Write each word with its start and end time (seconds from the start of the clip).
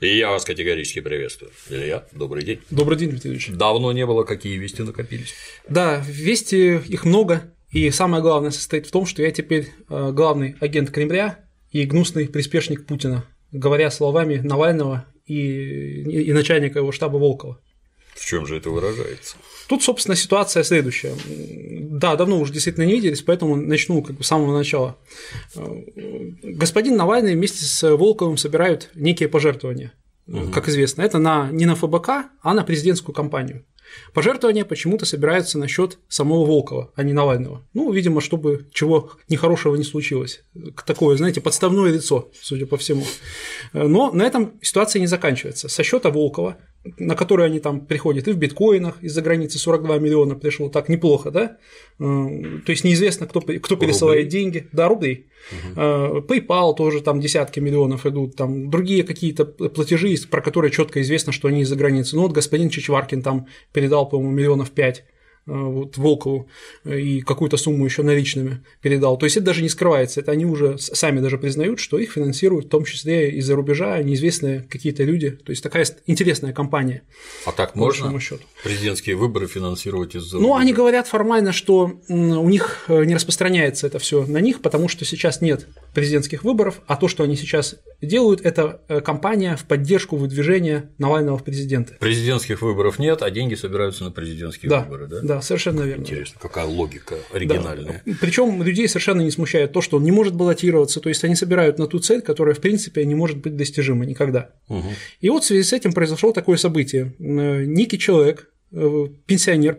И 0.00 0.16
я 0.16 0.30
вас 0.30 0.46
категорически 0.46 1.00
приветствую. 1.00 1.52
Илья, 1.68 2.06
добрый 2.12 2.42
день. 2.42 2.60
Добрый 2.70 2.96
день, 2.96 3.10
Дмитрий 3.10 3.32
Ильич. 3.32 3.50
Давно 3.50 3.92
не 3.92 4.06
было, 4.06 4.24
какие 4.24 4.56
вести 4.56 4.82
накопились? 4.82 5.34
Да, 5.68 6.02
вести 6.06 6.76
их 6.76 7.04
много, 7.04 7.52
и 7.70 7.90
самое 7.90 8.22
главное 8.22 8.50
состоит 8.50 8.86
в 8.86 8.90
том, 8.90 9.04
что 9.04 9.22
я 9.22 9.30
теперь 9.30 9.68
э, 9.90 10.10
главный 10.12 10.56
агент 10.60 10.90
Кремля 10.90 11.40
и 11.70 11.84
гнусный 11.84 12.28
приспешник 12.28 12.86
Путина, 12.86 13.26
говоря 13.52 13.90
словами 13.90 14.36
Навального 14.36 15.04
и, 15.26 16.00
и 16.00 16.32
начальника 16.32 16.78
его 16.78 16.92
штаба 16.92 17.18
Волкова. 17.18 17.60
В 18.20 18.26
чем 18.26 18.44
же 18.46 18.58
это 18.58 18.68
выражается? 18.68 19.36
Тут, 19.66 19.82
собственно, 19.82 20.14
ситуация 20.14 20.62
следующая. 20.62 21.14
Да, 21.26 22.16
давно 22.16 22.38
уже 22.38 22.52
действительно 22.52 22.84
не 22.84 22.92
виделись, 22.92 23.22
поэтому 23.22 23.56
начну 23.56 24.02
как 24.02 24.16
бы 24.16 24.24
с 24.24 24.26
самого 24.26 24.54
начала. 24.54 24.98
Господин 25.54 26.96
Навальный 26.96 27.34
вместе 27.34 27.64
с 27.64 27.96
Волковым 27.96 28.36
собирают 28.36 28.90
некие 28.94 29.30
пожертвования, 29.30 29.94
угу. 30.26 30.50
как 30.50 30.68
известно. 30.68 31.00
Это 31.00 31.18
на, 31.18 31.50
не 31.50 31.64
на 31.64 31.74
ФБК, 31.74 32.08
а 32.42 32.52
на 32.52 32.62
президентскую 32.62 33.14
кампанию. 33.14 33.64
Пожертвования 34.12 34.66
почему-то 34.66 35.06
собираются 35.06 35.58
на 35.58 35.66
счет 35.66 35.98
самого 36.08 36.44
Волкова, 36.44 36.92
а 36.94 37.02
не 37.02 37.14
Навального. 37.14 37.66
Ну, 37.72 37.90
видимо, 37.90 38.20
чтобы 38.20 38.68
чего 38.72 39.12
нехорошего 39.30 39.76
не 39.76 39.84
случилось. 39.84 40.42
Такое, 40.84 41.16
знаете, 41.16 41.40
подставное 41.40 41.90
лицо, 41.90 42.30
судя 42.40 42.66
по 42.66 42.76
всему. 42.76 43.04
Но 43.72 44.12
на 44.12 44.24
этом 44.24 44.60
ситуация 44.60 45.00
не 45.00 45.06
заканчивается. 45.06 45.68
Со 45.68 45.82
счета 45.82 46.10
Волкова 46.10 46.58
на 46.98 47.14
которые 47.14 47.46
они 47.46 47.60
там 47.60 47.86
приходят 47.86 48.26
и 48.26 48.32
в 48.32 48.38
биткоинах 48.38 49.02
из-за 49.02 49.20
границы 49.20 49.58
42 49.58 49.98
миллиона 49.98 50.34
пришло, 50.34 50.70
так 50.70 50.88
неплохо, 50.88 51.30
да? 51.30 51.58
То 51.98 52.72
есть 52.72 52.84
неизвестно, 52.84 53.26
кто, 53.26 53.40
кто 53.40 53.76
пересылает 53.76 54.24
рублей. 54.24 54.30
деньги, 54.30 54.68
да, 54.72 54.88
рублей. 54.88 55.26
Угу. 55.52 55.80
PayPal 55.80 56.74
тоже 56.74 57.02
там 57.02 57.20
десятки 57.20 57.60
миллионов 57.60 58.06
идут, 58.06 58.36
там 58.36 58.70
другие 58.70 59.04
какие-то 59.04 59.44
платежи, 59.44 60.14
про 60.30 60.40
которые 60.40 60.70
четко 60.70 61.02
известно, 61.02 61.32
что 61.32 61.48
они 61.48 61.60
из-за 61.62 61.76
границы. 61.76 62.16
Ну 62.16 62.22
вот 62.22 62.32
господин 62.32 62.70
Чичваркин 62.70 63.22
там 63.22 63.46
передал, 63.72 64.08
по-моему, 64.08 64.32
миллионов 64.32 64.70
пять 64.70 65.04
Э, 65.04 65.12
вот 65.50 65.96
Волкову 65.96 66.48
э, 66.84 67.00
и 67.00 67.20
какую-то 67.20 67.56
сумму 67.56 67.84
еще 67.84 68.02
наличными 68.02 68.64
передал. 68.80 69.18
То 69.18 69.26
есть 69.26 69.36
это 69.36 69.46
даже 69.46 69.62
не 69.62 69.68
скрывается, 69.68 70.20
это 70.20 70.32
они 70.32 70.46
уже 70.46 70.78
сами 70.78 71.20
даже 71.20 71.38
признают, 71.38 71.80
что 71.80 71.98
их 71.98 72.12
финансируют 72.12 72.66
в 72.66 72.68
том 72.68 72.84
числе 72.84 73.30
из-за 73.32 73.56
рубежа 73.56 74.00
неизвестные 74.02 74.66
какие-то 74.70 75.02
люди. 75.02 75.30
То 75.30 75.50
есть 75.50 75.62
такая 75.62 75.86
интересная 76.06 76.52
компания. 76.52 77.02
А 77.44 77.52
так 77.52 77.74
можно 77.74 78.18
счету. 78.20 78.42
президентские 78.62 79.16
выборы 79.16 79.46
финансировать 79.46 80.14
из-за 80.14 80.38
Ну, 80.38 80.56
они 80.56 80.72
говорят 80.72 81.08
формально, 81.08 81.52
что 81.52 82.00
у 82.08 82.48
них 82.48 82.84
э, 82.88 83.04
не 83.04 83.14
распространяется 83.14 83.86
это 83.86 83.98
все 83.98 84.24
на 84.26 84.38
них, 84.38 84.62
потому 84.62 84.88
что 84.88 85.04
сейчас 85.04 85.40
нет 85.40 85.66
президентских 85.94 86.44
выборов, 86.44 86.80
а 86.86 86.96
то, 86.96 87.08
что 87.08 87.24
они 87.24 87.36
сейчас 87.36 87.76
делают, 88.00 88.40
это 88.42 88.80
кампания 89.04 89.56
в 89.56 89.64
поддержку 89.64 90.16
выдвижения 90.16 90.90
Навального 90.98 91.38
в 91.38 91.44
президенты. 91.44 91.94
Президентских 91.98 92.62
выборов 92.62 92.98
нет, 92.98 93.22
а 93.22 93.30
деньги 93.30 93.54
собираются 93.54 94.04
на 94.04 94.10
президентские 94.10 94.70
да, 94.70 94.82
выборы, 94.82 95.06
да? 95.06 95.20
Да, 95.22 95.39
совершенно 95.42 95.82
верно. 95.82 96.02
Интересно, 96.02 96.38
какая 96.40 96.66
логика 96.66 97.16
оригинальная. 97.32 98.02
Да. 98.04 98.12
Причем 98.20 98.62
людей 98.62 98.88
совершенно 98.88 99.22
не 99.22 99.30
смущает 99.30 99.72
то, 99.72 99.80
что 99.80 99.98
он 99.98 100.04
не 100.04 100.10
может 100.10 100.34
баллотироваться, 100.34 101.00
то 101.00 101.08
есть 101.08 101.22
они 101.24 101.34
собирают 101.34 101.78
на 101.78 101.86
ту 101.86 101.98
цель, 101.98 102.22
которая 102.22 102.54
в 102.54 102.60
принципе 102.60 103.04
не 103.04 103.14
может 103.14 103.38
быть 103.38 103.56
достижима 103.56 104.06
никогда. 104.06 104.50
Угу. 104.68 104.88
И 105.20 105.30
вот 105.30 105.44
в 105.44 105.46
связи 105.46 105.62
с 105.62 105.72
этим 105.72 105.92
произошло 105.92 106.32
такое 106.32 106.56
событие. 106.56 107.14
Э, 107.18 107.64
некий 107.64 107.98
человек, 107.98 108.50
э, 108.72 109.06
пенсионер, 109.26 109.74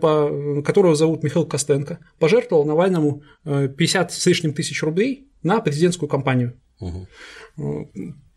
которого 0.64 0.96
зовут 0.96 1.24
Михаил 1.24 1.46
Костенко, 1.46 2.00
пожертвовал 2.20 2.66
Навальному 2.66 3.24
50 3.44 4.12
э, 4.12 4.14
с 4.14 4.26
лишним 4.26 4.54
тысяч 4.54 4.82
рублей 4.84 5.28
на 5.44 5.60
президентскую 5.60 6.10
кампанию. 6.10 6.60
Угу. 6.80 7.08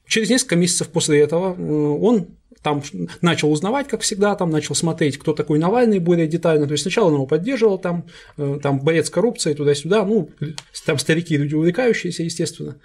Через 0.06 0.28
несколько 0.28 0.56
месяцев 0.56 0.88
после 0.88 1.20
этого 1.20 1.54
он 1.98 2.28
там 2.64 2.82
начал 3.20 3.52
узнавать, 3.52 3.88
как 3.88 4.00
всегда, 4.00 4.34
там 4.34 4.50
начал 4.50 4.74
смотреть, 4.74 5.18
кто 5.18 5.34
такой 5.34 5.58
Навальный 5.58 5.98
более 5.98 6.26
детально. 6.26 6.66
То 6.66 6.72
есть 6.72 6.82
сначала 6.82 7.08
он 7.08 7.14
его 7.14 7.26
поддерживал, 7.26 7.78
там, 7.78 8.06
э, 8.38 8.58
там 8.62 8.80
боец 8.80 9.10
коррупции 9.10 9.52
туда-сюда, 9.52 10.04
ну, 10.06 10.30
там 10.86 10.98
старики, 10.98 11.36
люди 11.36 11.54
увлекающиеся, 11.54 12.22
естественно. 12.22 12.76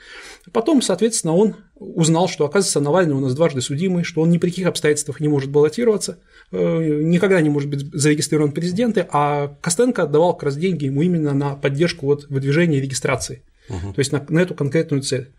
Потом, 0.52 0.82
соответственно, 0.82 1.34
он 1.34 1.56
узнал, 1.76 2.28
что, 2.28 2.46
оказывается, 2.46 2.82
Навальный 2.82 3.16
у 3.16 3.22
нас 3.22 3.34
дважды 3.34 3.62
судимый, 3.62 4.04
что 4.04 4.20
он 4.20 4.30
ни 4.30 4.38
при 4.38 4.50
каких 4.50 4.68
обстоятельствах 4.68 5.22
не 5.22 5.30
может 5.30 5.50
баллотироваться, 5.50 6.20
э, 6.52 7.02
никогда 7.02 7.40
не 7.40 7.50
может 7.50 7.70
быть 7.70 7.90
зарегистрирован 7.94 8.52
президенты, 8.52 9.08
а 9.10 9.56
Костенко 9.62 10.04
отдавал 10.04 10.34
как 10.34 10.44
раз 10.44 10.58
деньги 10.58 10.86
ему 10.86 11.04
именно 11.04 11.34
на 11.34 11.56
поддержку 11.56 12.06
вот 12.06 12.26
выдвижения 12.28 12.80
и 12.80 12.82
регистрации, 12.82 13.44
угу. 13.70 13.94
то 13.94 14.00
есть 14.00 14.12
на, 14.12 14.26
на 14.28 14.40
эту 14.40 14.56
конкретную 14.56 15.04
цель. 15.04 15.30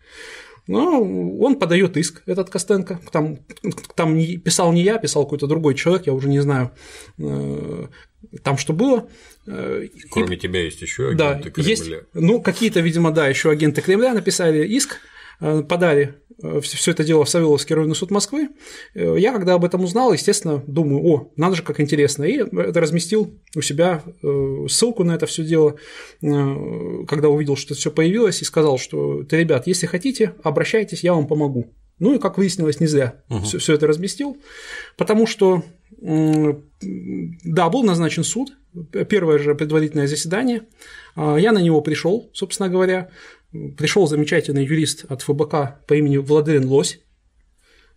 Но 0.71 1.03
он 1.41 1.57
подает 1.57 1.97
иск, 1.97 2.23
этот 2.27 2.49
Костенко. 2.49 3.01
Там, 3.11 3.41
там 3.97 4.17
писал 4.39 4.73
не 4.73 4.83
я, 4.83 4.99
писал 4.99 5.25
какой-то 5.25 5.47
другой 5.47 5.75
человек, 5.75 6.07
я 6.07 6.13
уже 6.13 6.29
не 6.29 6.39
знаю, 6.39 6.71
э, 7.19 7.87
там 8.45 8.57
что 8.57 8.73
было. 8.73 9.09
Э, 9.47 9.89
Кроме 10.11 10.37
и, 10.37 10.39
тебя 10.39 10.63
есть 10.63 10.81
еще 10.81 11.09
агенты 11.09 11.45
да, 11.45 11.51
Кремля. 11.51 11.71
Есть, 11.71 11.91
ну, 12.15 12.41
какие-то, 12.41 12.81
видимо, 12.81 13.11
да, 13.11 13.27
еще 13.27 13.51
агенты 13.51 13.83
Кремля 13.83 14.15
написали 14.15 14.65
иск, 14.65 15.01
Э, 15.41 15.63
подали 15.63 16.17
все 16.63 16.91
это 16.91 17.05
дело 17.05 17.25
в 17.25 17.29
Савеловский 17.31 17.75
районный 17.75 17.95
суд 17.95 18.11
Москвы. 18.11 18.49
Э, 18.95 19.17
я, 19.19 19.33
когда 19.33 19.55
об 19.55 19.65
этом 19.65 19.85
узнал, 19.85 20.13
естественно, 20.13 20.63
думаю, 20.67 21.05
о, 21.05 21.33
надо 21.37 21.57
же, 21.57 21.63
как 21.63 21.81
интересно. 21.81 22.25
И 22.25 22.37
это 22.39 22.81
разместил 22.81 23.35
у 23.55 23.61
себя 23.61 24.03
ссылку 24.69 25.05
на 25.05 25.13
это 25.13 25.27
все 25.27 25.45
дело, 25.45 25.77
когда 26.21 27.29
увидел, 27.29 27.57
что 27.57 27.75
это 27.75 27.81
все 27.81 27.91
появилось, 27.91 28.43
и 28.43 28.45
сказал, 28.45 28.79
что 28.79 29.23
ребят, 29.31 29.67
если 29.67 29.87
хотите, 29.87 30.35
обращайтесь, 30.43 31.05
я 31.05 31.15
вам 31.15 31.27
помогу. 31.27 31.73
Ну 31.99 32.15
и, 32.15 32.19
как 32.19 32.39
выяснилось, 32.39 32.81
не 32.81 32.87
зря 32.87 33.23
угу. 33.29 33.41
все, 33.41 33.59
все 33.59 33.75
это 33.75 33.87
разместил, 33.87 34.39
потому 34.97 35.27
что 35.27 35.63
да, 36.01 37.69
был 37.69 37.83
назначен 37.83 38.25
суд, 38.25 38.53
первое 39.09 39.39
же 39.39 39.55
предварительное 39.55 40.07
заседание. 40.07 40.63
Я 41.17 41.53
на 41.53 41.61
него 41.61 41.83
пришел, 41.83 42.31
собственно 42.33 42.69
говоря 42.69 43.11
пришел 43.53 44.07
замечательный 44.07 44.65
юрист 44.65 45.05
от 45.09 45.23
ФБК 45.23 45.87
по 45.87 45.95
имени 45.95 46.17
Владимир 46.19 46.67
Лось. 46.67 47.01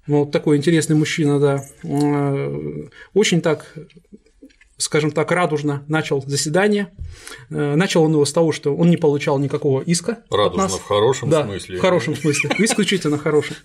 Вот 0.08 0.32
такой 0.32 0.58
интересный 0.58 0.96
мужчина, 0.96 1.40
да. 1.40 1.66
Э, 1.84 2.88
очень 3.14 3.42
так 3.42 3.74
скажем 4.78 5.12
так, 5.12 5.32
радужно 5.32 5.84
начал 5.88 6.22
заседание. 6.26 6.90
Э, 7.50 7.76
начал 7.76 8.04
он 8.04 8.12
его 8.12 8.26
с 8.26 8.34
того, 8.34 8.52
что 8.52 8.76
он 8.76 8.90
не 8.90 8.98
получал 8.98 9.40
никакого 9.40 9.82
иска. 9.82 10.24
Радужно 10.30 10.66
от 10.66 10.72
нас. 10.72 10.80
в 10.80 10.84
хорошем 10.84 11.30
да, 11.30 11.46
смысле. 11.46 11.78
В 11.78 11.82
хорошем 11.82 12.16
смысле, 12.16 12.52
исключительно 12.60 13.18
хорошем. 13.18 13.56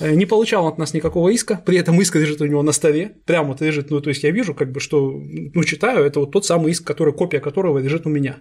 Э, 0.00 0.14
не 0.14 0.26
получал 0.26 0.66
от 0.66 0.78
нас 0.78 0.94
никакого 0.94 1.28
иска, 1.30 1.62
при 1.64 1.78
этом 1.78 2.00
иск 2.00 2.16
лежит 2.16 2.40
у 2.40 2.46
него 2.46 2.62
на 2.62 2.72
столе, 2.72 3.16
прямо 3.26 3.48
вот 3.48 3.60
лежит, 3.60 3.90
ну, 3.90 4.00
то 4.00 4.10
есть 4.10 4.22
я 4.22 4.30
вижу, 4.30 4.54
как 4.54 4.72
бы, 4.72 4.80
что, 4.80 5.10
ну, 5.10 5.64
читаю, 5.64 6.04
это 6.04 6.20
вот 6.20 6.32
тот 6.32 6.44
самый 6.44 6.72
иск, 6.72 6.84
который, 6.86 7.12
копия 7.12 7.40
которого 7.40 7.78
лежит 7.78 8.06
у 8.06 8.10
меня. 8.10 8.38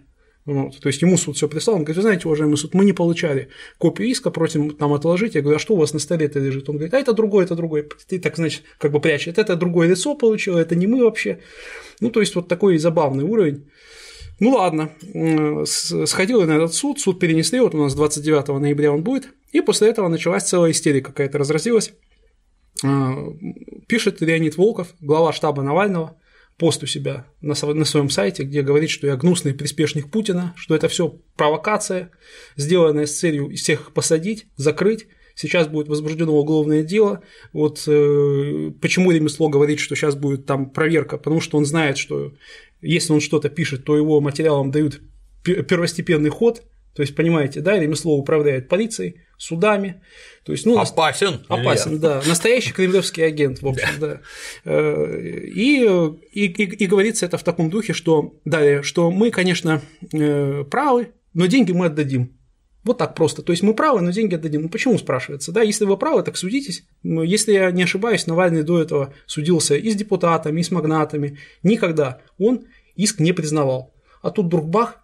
Вот. 0.50 0.80
То 0.80 0.88
есть 0.88 1.00
ему 1.04 1.16
суд 1.16 1.36
все 1.36 1.48
прислал, 1.48 1.76
он 1.76 1.84
говорит, 1.84 1.98
вы 1.98 2.02
знаете, 2.02 2.28
уважаемый 2.28 2.58
суд, 2.58 2.74
мы 2.74 2.84
не 2.84 2.92
получали 2.92 3.50
копию 3.78 4.10
иска, 4.10 4.32
просим 4.32 4.72
там 4.72 4.94
отложить. 4.94 5.36
Я 5.36 5.42
говорю, 5.42 5.58
а 5.58 5.60
что 5.60 5.76
у 5.76 5.78
вас 5.78 5.94
на 5.94 6.00
столе 6.00 6.26
это 6.26 6.40
лежит? 6.40 6.68
Он 6.70 6.78
говорит, 6.78 6.94
а 6.96 7.00
это 7.00 7.14
другое, 7.14 7.46
это 7.46 7.56
другое. 7.56 7.88
Ты 8.08 8.20
так, 8.20 8.36
значит, 8.36 8.64
как 8.80 8.92
бы 8.92 9.00
прячет, 9.00 9.38
это 9.38 9.56
другое 9.56 9.88
лицо 9.88 10.16
получило, 10.16 10.58
это 10.58 10.76
не 10.76 10.88
мы 10.88 11.04
вообще. 11.04 11.40
Ну, 12.00 12.10
то 12.10 12.20
есть 12.20 12.34
вот 12.34 12.48
такой 12.48 12.80
забавный 12.80 13.26
уровень. 13.26 13.70
Ну 14.40 14.54
ладно, 14.56 14.90
сходил 15.66 16.42
я 16.42 16.48
на 16.48 16.54
этот 16.54 16.74
суд, 16.74 17.00
суд 17.00 17.20
перенесли, 17.20 17.60
вот 17.60 17.76
у 17.76 17.78
нас 17.78 17.94
29 17.94 18.48
ноября 18.60 18.92
он 18.92 19.04
будет, 19.04 19.30
и 19.52 19.62
после 19.62 19.90
этого 19.90 20.08
началась 20.08 20.46
целая 20.46 20.72
истерика 20.72 21.12
какая-то 21.12 21.38
разразилась. 21.38 21.94
А, 22.84 23.14
пишет 23.88 24.22
Леонид 24.22 24.58
Волков, 24.58 24.96
глава 25.00 25.32
штаба 25.32 25.62
Навального, 25.62 26.19
пост 26.60 26.84
у 26.84 26.86
себя 26.86 27.26
на, 27.42 27.56
на 27.74 27.86
своем 27.86 28.10
сайте, 28.10 28.44
где 28.44 28.62
говорит, 28.62 28.90
что 28.90 29.08
я 29.08 29.16
гнусный 29.16 29.54
приспешник 29.54 30.12
Путина, 30.12 30.54
что 30.58 30.76
это 30.76 30.90
все 30.90 31.16
провокация, 31.36 32.12
сделанная 32.58 33.06
с 33.06 33.18
целью 33.18 33.56
всех 33.56 33.94
посадить, 33.94 34.48
закрыть. 34.58 35.08
Сейчас 35.36 35.70
будет 35.70 35.88
возбуждено 35.88 36.36
уголовное 36.38 36.84
дело. 36.84 37.24
Вот 37.54 37.86
э, 37.88 38.72
почему 38.82 39.12
ремесло 39.12 39.48
говорит, 39.48 39.80
что 39.80 39.96
сейчас 39.96 40.16
будет 40.16 40.46
там 40.46 40.70
проверка, 40.70 41.18
потому 41.18 41.40
что 41.40 41.58
он 41.58 41.66
знает, 41.66 41.98
что 41.98 42.34
если 42.82 43.14
он 43.14 43.22
что-то 43.22 43.50
пишет, 43.50 43.86
то 43.86 43.96
его 43.96 44.20
материалам 44.20 44.70
дают 44.70 45.02
первостепенный 45.44 46.30
ход, 46.30 46.64
то 46.94 47.02
есть, 47.02 47.16
понимаете, 47.16 47.62
да, 47.62 47.78
ремесло 47.78 48.18
управляет 48.18 48.68
полицией, 48.68 49.22
судами. 49.38 50.02
То 50.44 50.52
есть, 50.52 50.66
ну, 50.66 50.78
опасен. 50.78 51.42
Опасен, 51.48 51.92
Илья. 51.92 52.00
да. 52.00 52.22
Настоящий 52.28 52.74
кремлевский 52.74 53.26
агент, 53.26 53.62
в 53.62 53.68
общем, 53.68 53.88
да. 54.00 54.22
Э, 54.66 55.46
и, 55.46 55.86
и, 56.34 56.46
и, 56.46 56.64
и 56.64 56.86
говорится 56.88 57.26
это 57.26 57.38
в 57.38 57.44
таком 57.44 57.70
духе, 57.70 57.94
что 57.94 58.36
далее, 58.46 58.84
что 58.84 59.12
мы, 59.12 59.32
конечно, 59.32 59.82
э, 60.12 60.66
правы, 60.70 61.14
но 61.34 61.46
деньги 61.46 61.72
мы 61.72 61.86
отдадим. 61.86 62.36
Вот 62.84 62.98
так 62.98 63.14
просто. 63.14 63.42
То 63.42 63.52
есть 63.52 63.62
мы 63.62 63.74
правы, 63.74 64.02
но 64.02 64.12
деньги 64.12 64.36
отдадим. 64.36 64.64
Ну 64.64 64.70
почему 64.70 64.98
спрашивается? 64.98 65.52
Да, 65.52 65.62
если 65.62 65.86
вы 65.86 65.98
правы, 65.98 66.24
так 66.24 66.38
судитесь. 66.38 66.86
Но 67.04 67.24
если 67.24 67.54
я 67.54 67.72
не 67.72 67.84
ошибаюсь, 67.84 68.26
Навальный 68.26 68.64
до 68.64 68.82
этого 68.82 69.14
судился 69.26 69.76
и 69.76 69.90
с 69.90 69.96
депутатами, 69.96 70.62
и 70.62 70.64
с 70.64 70.72
магнатами. 70.72 71.38
Никогда 71.62 72.22
он 72.38 72.66
иск 72.96 73.20
не 73.20 73.34
признавал. 73.34 73.94
А 74.22 74.32
тут 74.32 74.48
вдруг 74.48 74.70
бах, 74.70 75.04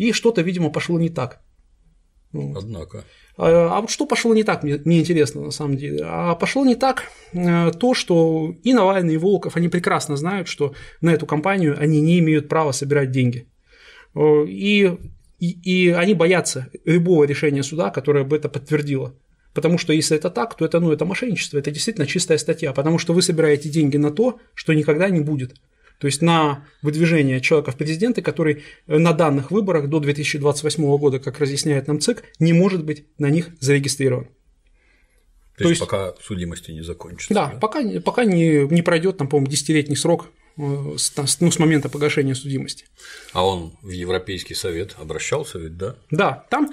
и 0.00 0.12
что-то, 0.12 0.42
видимо, 0.42 0.70
пошло 0.70 0.98
не 0.98 1.10
так. 1.10 1.42
Однако. 2.32 3.04
А, 3.36 3.76
а 3.76 3.80
вот 3.80 3.90
что 3.90 4.06
пошло 4.06 4.34
не 4.34 4.44
так, 4.44 4.62
мне, 4.62 4.80
мне 4.84 5.00
интересно 5.00 5.42
на 5.42 5.50
самом 5.50 5.76
деле. 5.76 6.00
А 6.04 6.34
пошло 6.36 6.64
не 6.64 6.74
так 6.74 7.04
э, 7.32 7.70
то, 7.72 7.94
что 7.94 8.54
и 8.62 8.72
Навальный, 8.72 9.14
и 9.14 9.18
Волков, 9.18 9.56
они 9.56 9.68
прекрасно 9.68 10.16
знают, 10.16 10.48
что 10.48 10.74
на 11.02 11.10
эту 11.10 11.26
кампанию 11.26 11.76
они 11.78 12.00
не 12.00 12.18
имеют 12.20 12.48
права 12.48 12.72
собирать 12.72 13.10
деньги. 13.10 13.46
И, 14.16 14.96
и, 15.38 15.86
и 15.86 15.90
они 15.90 16.14
боятся 16.14 16.68
любого 16.84 17.24
решения 17.24 17.62
суда, 17.62 17.90
которое 17.90 18.24
бы 18.24 18.36
это 18.36 18.48
подтвердило. 18.48 19.14
Потому 19.52 19.78
что 19.78 19.92
если 19.92 20.16
это 20.16 20.30
так, 20.30 20.56
то 20.56 20.64
это, 20.64 20.80
ну, 20.80 20.92
это 20.92 21.04
мошенничество, 21.04 21.58
это 21.58 21.70
действительно 21.70 22.06
чистая 22.06 22.38
статья, 22.38 22.72
потому 22.72 22.98
что 22.98 23.12
вы 23.12 23.22
собираете 23.22 23.68
деньги 23.68 23.96
на 23.96 24.10
то, 24.10 24.38
что 24.54 24.72
никогда 24.72 25.10
не 25.10 25.20
будет. 25.20 25.56
То 26.00 26.06
есть 26.06 26.22
на 26.22 26.66
выдвижение 26.82 27.40
человека 27.40 27.72
в 27.72 27.76
президенты, 27.76 28.22
который 28.22 28.64
на 28.86 29.12
данных 29.12 29.50
выборах 29.50 29.88
до 29.88 30.00
2028 30.00 30.96
года, 30.96 31.20
как 31.20 31.38
разъясняет 31.38 31.88
нам 31.88 32.00
ЦИК, 32.00 32.24
не 32.38 32.52
может 32.52 32.84
быть 32.84 33.04
на 33.18 33.28
них 33.28 33.50
зарегистрирован. 33.60 34.24
То, 34.24 35.64
То 35.64 35.68
есть, 35.68 35.80
есть 35.80 35.80
пока 35.80 36.14
судимости 36.22 36.70
не 36.70 36.82
закончится. 36.82 37.34
Да, 37.34 37.50
да? 37.52 37.58
пока, 37.58 37.82
пока 38.00 38.24
не, 38.24 38.66
не 38.68 38.80
пройдет, 38.80 39.18
там, 39.18 39.28
по-моему, 39.28 39.50
десятилетний 39.50 39.96
срок 39.96 40.30
Э, 40.30 40.39
ну, 40.60 40.96
с 40.98 41.58
момента 41.58 41.88
погашения 41.88 42.34
судимости. 42.34 42.84
А 43.32 43.46
он 43.46 43.72
в 43.82 43.90
Европейский 43.90 44.54
совет 44.54 44.94
обращался 44.98 45.58
ведь, 45.58 45.76
да? 45.76 45.96
Да, 46.10 46.44
там, 46.50 46.70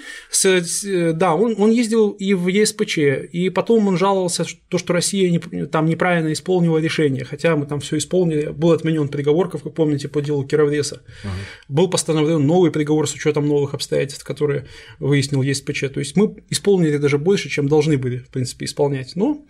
да, 1.14 1.36
он, 1.36 1.56
он 1.58 1.72
ездил 1.72 2.12
и 2.12 2.34
в 2.34 2.48
ЕСПЧ, 2.48 2.98
и 3.32 3.50
потом 3.50 3.88
он 3.88 3.98
жаловался, 3.98 4.46
то, 4.68 4.78
что 4.78 4.94
Россия 4.94 5.30
не, 5.30 5.66
там 5.66 5.86
неправильно 5.86 6.34
исполнила 6.34 6.80
решение, 6.80 7.24
хотя 7.24 7.56
мы 7.56 7.66
там 7.66 7.80
все 7.80 7.98
исполнили, 7.98 8.48
был 8.50 8.72
отменен 8.72 9.08
приговор, 9.08 9.50
как 9.50 9.64
вы 9.64 9.72
помните, 9.72 10.08
по 10.10 10.22
делу 10.22 10.44
Кировлеса, 10.44 11.02
угу. 11.24 11.32
был 11.70 11.90
постановлен 11.90 12.46
новый 12.46 12.72
приговор 12.72 13.08
с 13.08 13.14
учетом 13.14 13.48
новых 13.48 13.74
обстоятельств, 13.74 14.26
которые 14.26 14.68
выяснил 15.00 15.42
ЕСПЧ, 15.42 15.86
то 15.94 16.00
есть 16.00 16.16
мы 16.16 16.36
исполнили 16.50 16.98
даже 16.98 17.18
больше, 17.18 17.50
чем 17.50 17.68
должны 17.68 17.98
были, 17.98 18.18
в 18.18 18.30
принципе, 18.30 18.66
исполнять, 18.66 19.16
но 19.16 19.46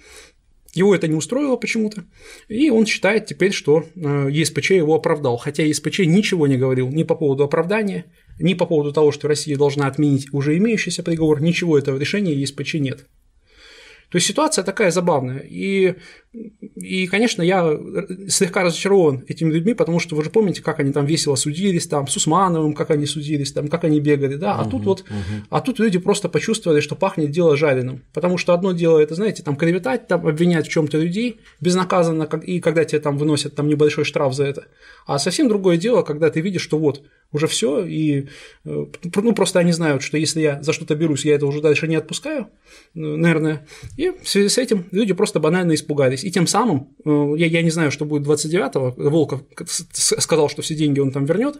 его 0.77 0.95
это 0.95 1.07
не 1.07 1.15
устроило 1.15 1.55
почему-то, 1.57 2.05
и 2.47 2.69
он 2.69 2.85
считает 2.85 3.25
теперь, 3.25 3.51
что 3.51 3.83
э, 3.95 4.27
ЕСПЧ 4.31 4.71
его 4.71 4.95
оправдал, 4.95 5.37
хотя 5.37 5.63
ЕСПЧ 5.63 5.99
ничего 5.99 6.47
не 6.47 6.57
говорил 6.57 6.89
ни 6.89 7.03
по 7.03 7.15
поводу 7.15 7.43
оправдания, 7.43 8.05
ни 8.39 8.53
по 8.53 8.65
поводу 8.65 8.93
того, 8.93 9.11
что 9.11 9.27
Россия 9.27 9.57
должна 9.57 9.87
отменить 9.87 10.31
уже 10.31 10.57
имеющийся 10.57 11.03
приговор, 11.03 11.41
ничего 11.41 11.77
этого 11.77 11.97
решения 11.97 12.33
ЕСПЧ 12.33 12.75
нет. 12.75 13.05
То 14.09 14.15
есть 14.15 14.27
ситуация 14.27 14.63
такая 14.63 14.89
забавная. 14.89 15.39
И, 15.39 15.95
и, 16.75 17.07
конечно, 17.07 17.41
я 17.41 17.77
слегка 18.29 18.63
разочарован 18.63 19.25
этими 19.27 19.51
людьми, 19.51 19.73
потому 19.73 19.99
что 19.99 20.15
вы 20.15 20.23
же 20.23 20.29
помните, 20.29 20.61
как 20.61 20.79
они 20.79 20.93
там 20.93 21.05
весело 21.05 21.35
судились, 21.35 21.87
там, 21.87 22.07
с 22.07 22.15
Усмановым, 22.15 22.73
как 22.73 22.91
они 22.91 23.05
судились, 23.05 23.51
там, 23.51 23.67
как 23.67 23.83
они 23.83 23.99
бегали, 23.99 24.35
да, 24.35 24.55
а 24.55 24.61
угу, 24.61 24.71
тут 24.71 24.85
вот, 24.85 25.01
угу. 25.01 25.45
а 25.49 25.59
тут 25.59 25.79
люди 25.79 25.99
просто 25.99 26.29
почувствовали, 26.29 26.79
что 26.79 26.95
пахнет 26.95 27.31
дело 27.31 27.57
жареным, 27.57 28.03
потому 28.13 28.37
что 28.37 28.53
одно 28.53 28.71
дело 28.71 28.99
это, 28.99 29.13
знаете, 29.15 29.43
там, 29.43 29.57
клеветать, 29.57 30.07
там, 30.07 30.25
обвинять 30.25 30.67
в 30.67 30.71
чем 30.71 30.87
то 30.87 30.97
людей 30.97 31.41
безнаказанно, 31.59 32.23
и 32.45 32.61
когда 32.61 32.85
тебе 32.85 33.01
там 33.01 33.17
выносят 33.17 33.55
там 33.55 33.67
небольшой 33.67 34.05
штраф 34.05 34.33
за 34.33 34.45
это, 34.45 34.67
а 35.05 35.19
совсем 35.19 35.49
другое 35.49 35.75
дело, 35.75 36.01
когда 36.01 36.29
ты 36.29 36.39
видишь, 36.39 36.61
что 36.61 36.77
вот, 36.77 37.03
уже 37.31 37.47
все, 37.47 37.85
и 37.85 38.27
э, 38.65 38.85
ну, 39.15 39.33
просто 39.33 39.59
они 39.59 39.71
знают, 39.71 40.01
что 40.01 40.17
если 40.17 40.41
я 40.41 40.61
за 40.61 40.73
что-то 40.73 40.95
берусь, 40.95 41.25
я 41.25 41.35
это 41.35 41.45
уже 41.45 41.61
дальше 41.61 41.87
не 41.87 41.95
отпускаю, 41.95 42.47
наверное, 42.93 43.67
и 43.97 44.11
в 44.11 44.27
связи 44.27 44.49
с 44.49 44.57
этим 44.57 44.85
люди 44.91 45.13
просто 45.13 45.39
банально 45.39 45.73
испугались, 45.73 46.23
и 46.23 46.31
тем 46.31 46.47
самым, 46.47 46.95
э, 47.05 47.33
я, 47.37 47.47
я 47.47 47.61
не 47.61 47.71
знаю, 47.71 47.91
что 47.91 48.05
будет 48.05 48.27
29-го, 48.27 48.95
Волков 49.09 49.41
сказал, 49.65 50.49
что 50.49 50.61
все 50.61 50.75
деньги 50.75 50.99
он 50.99 51.11
там 51.11 51.25
вернет, 51.25 51.57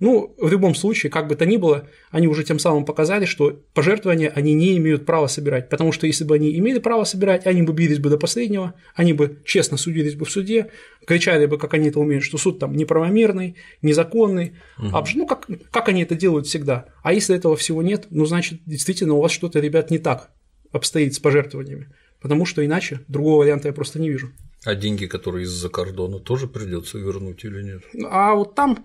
ну, 0.00 0.34
в 0.38 0.48
любом 0.48 0.76
случае, 0.76 1.10
как 1.10 1.26
бы 1.26 1.34
то 1.34 1.44
ни 1.44 1.56
было, 1.56 1.88
они 2.10 2.28
уже 2.28 2.44
тем 2.44 2.60
самым 2.60 2.84
показали, 2.84 3.24
что 3.24 3.60
пожертвования 3.74 4.30
они 4.32 4.54
не 4.54 4.76
имеют 4.76 5.04
права 5.04 5.26
собирать, 5.26 5.68
потому 5.68 5.90
что 5.90 6.06
если 6.06 6.22
бы 6.24 6.36
они 6.36 6.56
имели 6.56 6.78
право 6.78 7.02
собирать, 7.02 7.46
они 7.46 7.62
бы 7.62 7.72
бились 7.72 7.98
бы 7.98 8.08
до 8.08 8.16
последнего, 8.16 8.74
они 8.94 9.12
бы 9.12 9.42
честно 9.44 9.76
судились 9.76 10.14
бы 10.14 10.24
в 10.24 10.30
суде, 10.30 10.70
кричали 11.04 11.46
бы, 11.46 11.58
как 11.58 11.74
они 11.74 11.88
это 11.88 11.98
умеют, 11.98 12.22
что 12.22 12.38
суд 12.38 12.60
там 12.60 12.76
неправомерный, 12.76 13.56
незаконный, 13.82 14.54
угу. 14.78 14.96
а, 14.96 15.04
ну, 15.14 15.26
как, 15.26 15.48
как 15.70 15.88
они 15.88 16.02
это 16.04 16.14
делают 16.14 16.46
всегда. 16.46 16.86
А 17.02 17.12
если 17.12 17.34
этого 17.34 17.56
всего 17.56 17.82
нет, 17.82 18.06
ну, 18.10 18.24
значит, 18.24 18.60
действительно 18.66 19.14
у 19.14 19.20
вас 19.20 19.32
что-то, 19.32 19.58
ребят, 19.58 19.90
не 19.90 19.98
так 19.98 20.30
обстоит 20.70 21.14
с 21.14 21.18
пожертвованиями, 21.18 21.92
потому 22.20 22.46
что 22.46 22.64
иначе 22.64 23.00
другого 23.08 23.40
варианта 23.40 23.68
я 23.68 23.74
просто 23.74 23.98
не 23.98 24.10
вижу. 24.10 24.30
А 24.68 24.74
деньги, 24.74 25.06
которые 25.06 25.44
из-за 25.44 25.70
кордона, 25.70 26.18
тоже 26.18 26.46
придется 26.46 26.98
вернуть 26.98 27.42
или 27.42 27.62
нет? 27.62 27.82
А 28.10 28.34
вот 28.34 28.54
там, 28.54 28.84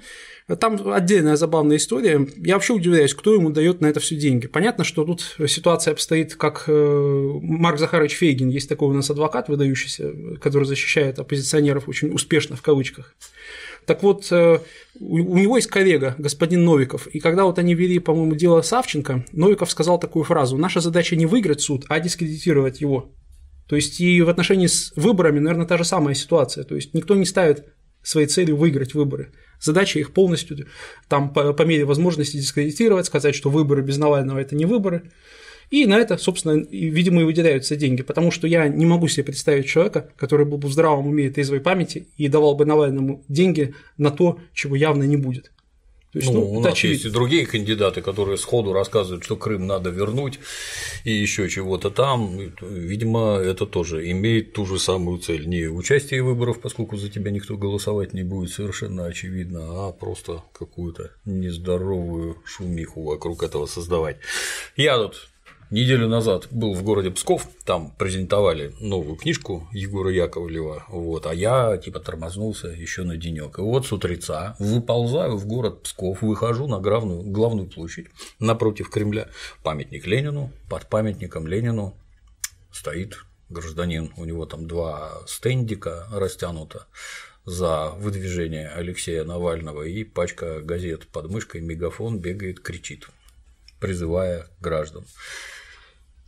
там 0.57 0.79
отдельная 0.93 1.35
забавная 1.35 1.75
история. 1.75 2.25
Я 2.37 2.53
вообще 2.53 2.71
удивляюсь, 2.71 3.13
кто 3.13 3.33
ему 3.33 3.49
дает 3.49 3.81
на 3.81 3.87
это 3.87 3.99
все 3.99 4.15
деньги. 4.15 4.47
Понятно, 4.47 4.85
что 4.85 5.03
тут 5.03 5.35
ситуация 5.45 5.91
обстоит, 5.91 6.35
как 6.35 6.63
э, 6.67 7.39
Марк 7.41 7.79
Захарович 7.79 8.13
Фейгин, 8.13 8.47
есть 8.47 8.69
такой 8.69 8.87
у 8.87 8.93
нас 8.93 9.09
адвокат 9.09 9.49
выдающийся, 9.49 10.13
который 10.39 10.63
защищает 10.63 11.19
оппозиционеров 11.19 11.89
очень 11.89 12.13
успешно 12.13 12.55
в 12.55 12.61
кавычках. 12.61 13.13
Так 13.85 14.03
вот, 14.03 14.31
э, 14.31 14.59
у 15.01 15.37
него 15.37 15.57
есть 15.57 15.67
коллега, 15.67 16.15
господин 16.17 16.63
Новиков, 16.63 17.07
и 17.07 17.19
когда 17.19 17.43
вот 17.43 17.59
они 17.59 17.75
вели, 17.75 17.99
по-моему, 17.99 18.35
дело 18.35 18.61
Савченко, 18.61 19.25
Новиков 19.33 19.69
сказал 19.69 19.99
такую 19.99 20.23
фразу 20.23 20.55
«Наша 20.55 20.79
задача 20.79 21.17
не 21.17 21.25
выиграть 21.25 21.59
суд, 21.59 21.83
а 21.89 21.99
дискредитировать 21.99 22.79
его». 22.79 23.11
То 23.67 23.75
есть 23.75 23.99
и 23.99 24.21
в 24.21 24.29
отношении 24.29 24.67
с 24.67 24.91
выборами, 24.95 25.39
наверное, 25.39 25.65
та 25.65 25.77
же 25.77 25.83
самая 25.83 26.15
ситуация. 26.15 26.63
То 26.63 26.75
есть 26.75 26.93
никто 26.93 27.15
не 27.15 27.25
ставит 27.25 27.65
своей 28.01 28.27
целью 28.27 28.57
выиграть 28.57 28.93
выборы. 28.93 29.31
Задача 29.61 29.99
их 29.99 30.11
полностью 30.11 30.67
там 31.07 31.33
по, 31.33 31.53
по 31.53 31.61
мере 31.63 31.85
возможности 31.85 32.37
дискредитировать, 32.37 33.05
сказать, 33.05 33.33
что 33.33 33.49
выборы 33.49 33.81
без 33.81 33.97
Навального 33.97 34.39
это 34.39 34.55
не 34.55 34.65
выборы. 34.65 35.11
И 35.69 35.85
на 35.85 35.97
это, 35.97 36.17
собственно, 36.17 36.61
видимо, 36.69 37.21
и 37.21 37.23
выделяются 37.23 37.77
деньги, 37.77 38.03
потому 38.03 38.29
что 38.29 38.45
я 38.45 38.67
не 38.67 38.85
могу 38.85 39.07
себе 39.07 39.23
представить 39.23 39.67
человека, 39.67 40.09
который 40.17 40.45
был 40.45 40.57
бы 40.57 40.67
в 40.67 40.73
здравом 40.73 41.07
уме 41.07 41.27
и 41.27 41.29
трезвой 41.29 41.61
памяти 41.61 42.09
и 42.17 42.27
давал 42.27 42.55
бы 42.55 42.65
Навальному 42.65 43.23
деньги 43.29 43.73
на 43.97 44.11
то, 44.11 44.39
чего 44.53 44.75
явно 44.75 45.03
не 45.03 45.15
будет. 45.15 45.52
То 46.13 46.19
есть, 46.19 46.31
ну, 46.31 46.41
ну, 46.41 46.51
у 46.51 46.59
нас 46.59 46.73
очевидно. 46.73 46.93
есть 46.93 47.05
и 47.05 47.09
другие 47.09 47.47
кандидаты, 47.47 48.01
которые 48.03 48.37
сходу 48.37 48.71
рассказывают, 48.71 49.23
что 49.23 49.35
Крым 49.35 49.65
надо 49.65 49.89
вернуть 49.89 50.39
и 51.03 51.11
еще 51.11 51.49
чего-то 51.49 51.89
там. 51.89 52.37
Видимо, 52.61 53.37
это 53.37 53.65
тоже 53.65 54.11
имеет 54.11 54.53
ту 54.53 54.67
же 54.67 54.77
самую 54.77 55.17
цель. 55.17 55.47
Не 55.47 55.65
участие 55.65 56.21
в 56.21 56.27
выборах, 56.27 56.61
поскольку 56.61 56.97
за 56.97 57.09
тебя 57.09 57.31
никто 57.31 57.57
голосовать 57.57 58.13
не 58.13 58.21
будет, 58.21 58.51
совершенно 58.51 59.07
очевидно, 59.07 59.87
а 59.87 59.91
просто 59.91 60.43
какую-то 60.53 61.11
нездоровую 61.25 62.37
шумиху 62.45 63.03
вокруг 63.03 63.41
этого 63.41 63.65
создавать. 63.65 64.17
Я 64.77 64.97
тут 64.97 65.32
Неделю 65.71 66.07
назад 66.07 66.47
был 66.51 66.73
в 66.73 66.83
городе 66.83 67.09
Псков, 67.11 67.47
там 67.65 67.91
презентовали 67.97 68.73
новую 68.79 69.15
книжку 69.15 69.67
Егора 69.71 70.11
Яковлева, 70.11 70.85
вот, 70.89 71.25
а 71.25 71.33
я 71.33 71.77
типа 71.77 71.99
тормознулся 71.99 72.67
еще 72.67 73.03
на 73.03 73.17
денек. 73.17 73.57
И 73.57 73.61
вот 73.61 73.85
с 73.85 73.91
утреца 73.91 74.55
выползаю 74.59 75.37
в 75.37 75.47
город 75.47 75.83
Псков, 75.83 76.21
выхожу 76.21 76.67
на 76.67 76.79
главную, 76.79 77.23
главную 77.23 77.67
площадь 77.69 78.07
напротив 78.39 78.89
Кремля, 78.89 79.27
памятник 79.63 80.05
Ленину, 80.05 80.51
под 80.69 80.87
памятником 80.87 81.47
Ленину 81.47 81.95
стоит 82.71 83.17
гражданин, 83.49 84.11
у 84.17 84.25
него 84.25 84.45
там 84.45 84.67
два 84.67 85.21
стендика 85.27 86.07
растянуто 86.11 86.87
за 87.45 87.89
выдвижение 87.89 88.69
Алексея 88.69 89.23
Навального 89.23 89.83
и 89.83 90.03
пачка 90.03 90.61
газет 90.61 91.07
под 91.07 91.29
мышкой, 91.29 91.61
мегафон 91.61 92.19
бегает, 92.19 92.59
кричит, 92.59 93.07
призывая 93.83 94.47
граждан. 94.61 95.03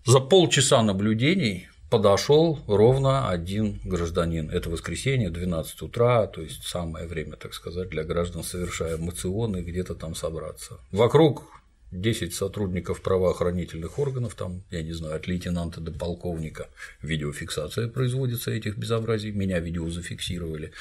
За 0.06 0.20
полчаса 0.20 0.84
наблюдений 0.84 1.70
подошел 1.90 2.60
ровно 2.68 3.30
один 3.30 3.80
гражданин. 3.86 4.50
Это 4.50 4.70
воскресенье, 4.70 5.30
12 5.30 5.82
утра, 5.84 6.28
то 6.28 6.42
есть 6.42 6.64
самое 6.64 7.08
время, 7.08 7.38
так 7.38 7.54
сказать, 7.54 7.88
для 7.88 8.04
граждан, 8.04 8.44
совершая 8.44 8.98
эмоционы, 8.98 9.62
где-то 9.62 9.96
там 9.96 10.16
собраться. 10.16 10.80
Вокруг 10.92 11.44
10 11.92 12.34
сотрудников 12.34 13.02
правоохранительных 13.02 14.00
органов, 14.00 14.36
там, 14.36 14.64
я 14.70 14.84
не 14.84 14.92
знаю, 14.92 15.16
от 15.16 15.28
лейтенанта 15.28 15.80
до 15.80 15.94
полковника, 15.94 16.68
видеофиксация 17.02 17.88
производится 17.88 18.52
этих 18.52 18.78
безобразий, 18.78 19.32
меня 19.32 19.62
видео 19.62 19.90
зафиксировали. 19.90 20.74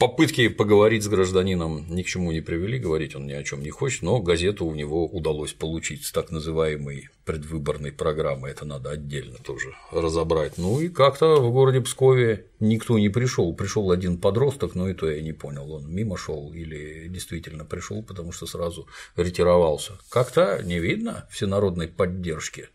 Попытки 0.00 0.48
поговорить 0.48 1.04
с 1.04 1.08
гражданином 1.08 1.84
ни 1.94 2.02
к 2.02 2.06
чему 2.06 2.32
не 2.32 2.40
привели, 2.40 2.78
говорить 2.78 3.14
он 3.14 3.26
ни 3.26 3.32
о 3.32 3.44
чем 3.44 3.62
не 3.62 3.68
хочет, 3.68 4.00
но 4.00 4.18
газету 4.18 4.64
у 4.64 4.74
него 4.74 5.06
удалось 5.06 5.52
получить 5.52 6.06
с 6.06 6.10
так 6.10 6.30
называемой 6.30 7.10
предвыборной 7.26 7.92
программы, 7.92 8.48
это 8.48 8.64
надо 8.64 8.92
отдельно 8.92 9.36
тоже 9.44 9.74
разобрать. 9.92 10.56
Ну 10.56 10.80
и 10.80 10.88
как-то 10.88 11.36
в 11.36 11.52
городе 11.52 11.82
Пскове 11.82 12.46
никто 12.60 12.98
не 12.98 13.10
пришел, 13.10 13.52
пришел 13.52 13.90
один 13.90 14.16
подросток, 14.16 14.74
но 14.74 14.88
и 14.88 14.94
то 14.94 15.06
я 15.10 15.20
не 15.20 15.34
понял, 15.34 15.70
он 15.70 15.92
мимо 15.94 16.16
шел 16.16 16.50
или 16.54 17.06
действительно 17.08 17.66
пришел, 17.66 18.02
потому 18.02 18.32
что 18.32 18.46
сразу 18.46 18.88
ретировался. 19.16 19.98
Как-то 20.08 20.62
не 20.64 20.78
видно 20.78 21.28
всенародной 21.30 21.88
поддержки. 21.88 22.70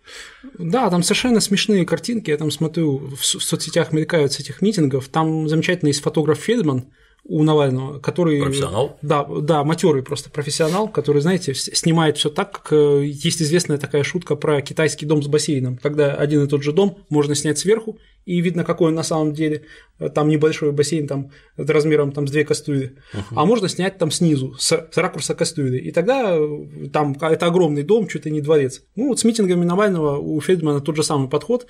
Да, 0.59 0.91
там 0.91 1.01
совершенно 1.01 1.39
смешные 1.39 1.87
картинки, 1.87 2.29
я 2.29 2.37
там 2.37 2.51
смотрю, 2.51 2.99
в 2.99 3.25
соцсетях 3.25 3.93
мелькают 3.93 4.33
с 4.33 4.39
этих 4.39 4.61
митингов, 4.61 5.07
там 5.07 5.49
замечательно 5.49 5.87
есть 5.87 6.03
фотограф 6.03 6.37
Фельдман, 6.37 6.85
у 7.27 7.43
Навального, 7.43 7.99
который... 7.99 8.39
Профессионал? 8.41 8.97
Да, 9.01 9.25
да, 9.25 9.63
матерый 9.63 10.03
просто 10.03 10.29
профессионал, 10.29 10.87
который, 10.87 11.21
знаете, 11.21 11.55
снимает 11.55 12.17
все 12.17 12.29
так, 12.29 12.51
как 12.51 12.73
э, 12.73 13.03
есть 13.05 13.41
известная 13.41 13.79
такая 13.79 14.03
шутка 14.03 14.35
про 14.35 14.61
китайский 14.61 15.07
дом 15.07 15.23
с 15.23 15.27
бассейном, 15.27 15.77
когда 15.77 16.13
один 16.13 16.43
и 16.43 16.47
тот 16.47 16.61
же 16.61 16.71
дом 16.71 16.99
можно 17.09 17.33
снять 17.33 17.57
сверху, 17.57 17.97
и 18.25 18.41
видно, 18.41 18.63
какой 18.63 18.89
он 18.89 18.95
на 18.95 19.03
самом 19.03 19.33
деле. 19.33 19.63
Там 20.13 20.29
небольшой 20.29 20.71
бассейн 20.71 21.07
там, 21.07 21.31
размером 21.57 22.11
там, 22.11 22.27
с 22.27 22.31
две 22.31 22.43
кастрюли. 22.43 22.95
Uh-huh. 23.13 23.21
А 23.31 23.45
можно 23.45 23.69
снять 23.69 23.97
там 23.97 24.11
снизу, 24.11 24.55
с, 24.57 24.87
с 24.91 24.97
ракурса 24.97 25.35
кастрюли. 25.35 25.77
И 25.77 25.91
тогда 25.91 26.35
э, 26.35 26.89
там 26.91 27.15
это 27.19 27.45
огромный 27.45 27.83
дом, 27.83 28.07
чуть 28.07 28.25
ли 28.25 28.31
не 28.31 28.41
дворец. 28.41 28.83
Ну, 28.95 29.09
вот 29.09 29.19
с 29.19 29.23
митингами 29.23 29.63
Навального 29.63 30.17
у 30.17 30.39
Фельдмана 30.41 30.81
тот 30.81 30.95
же 30.95 31.03
самый 31.03 31.29
подход 31.29 31.67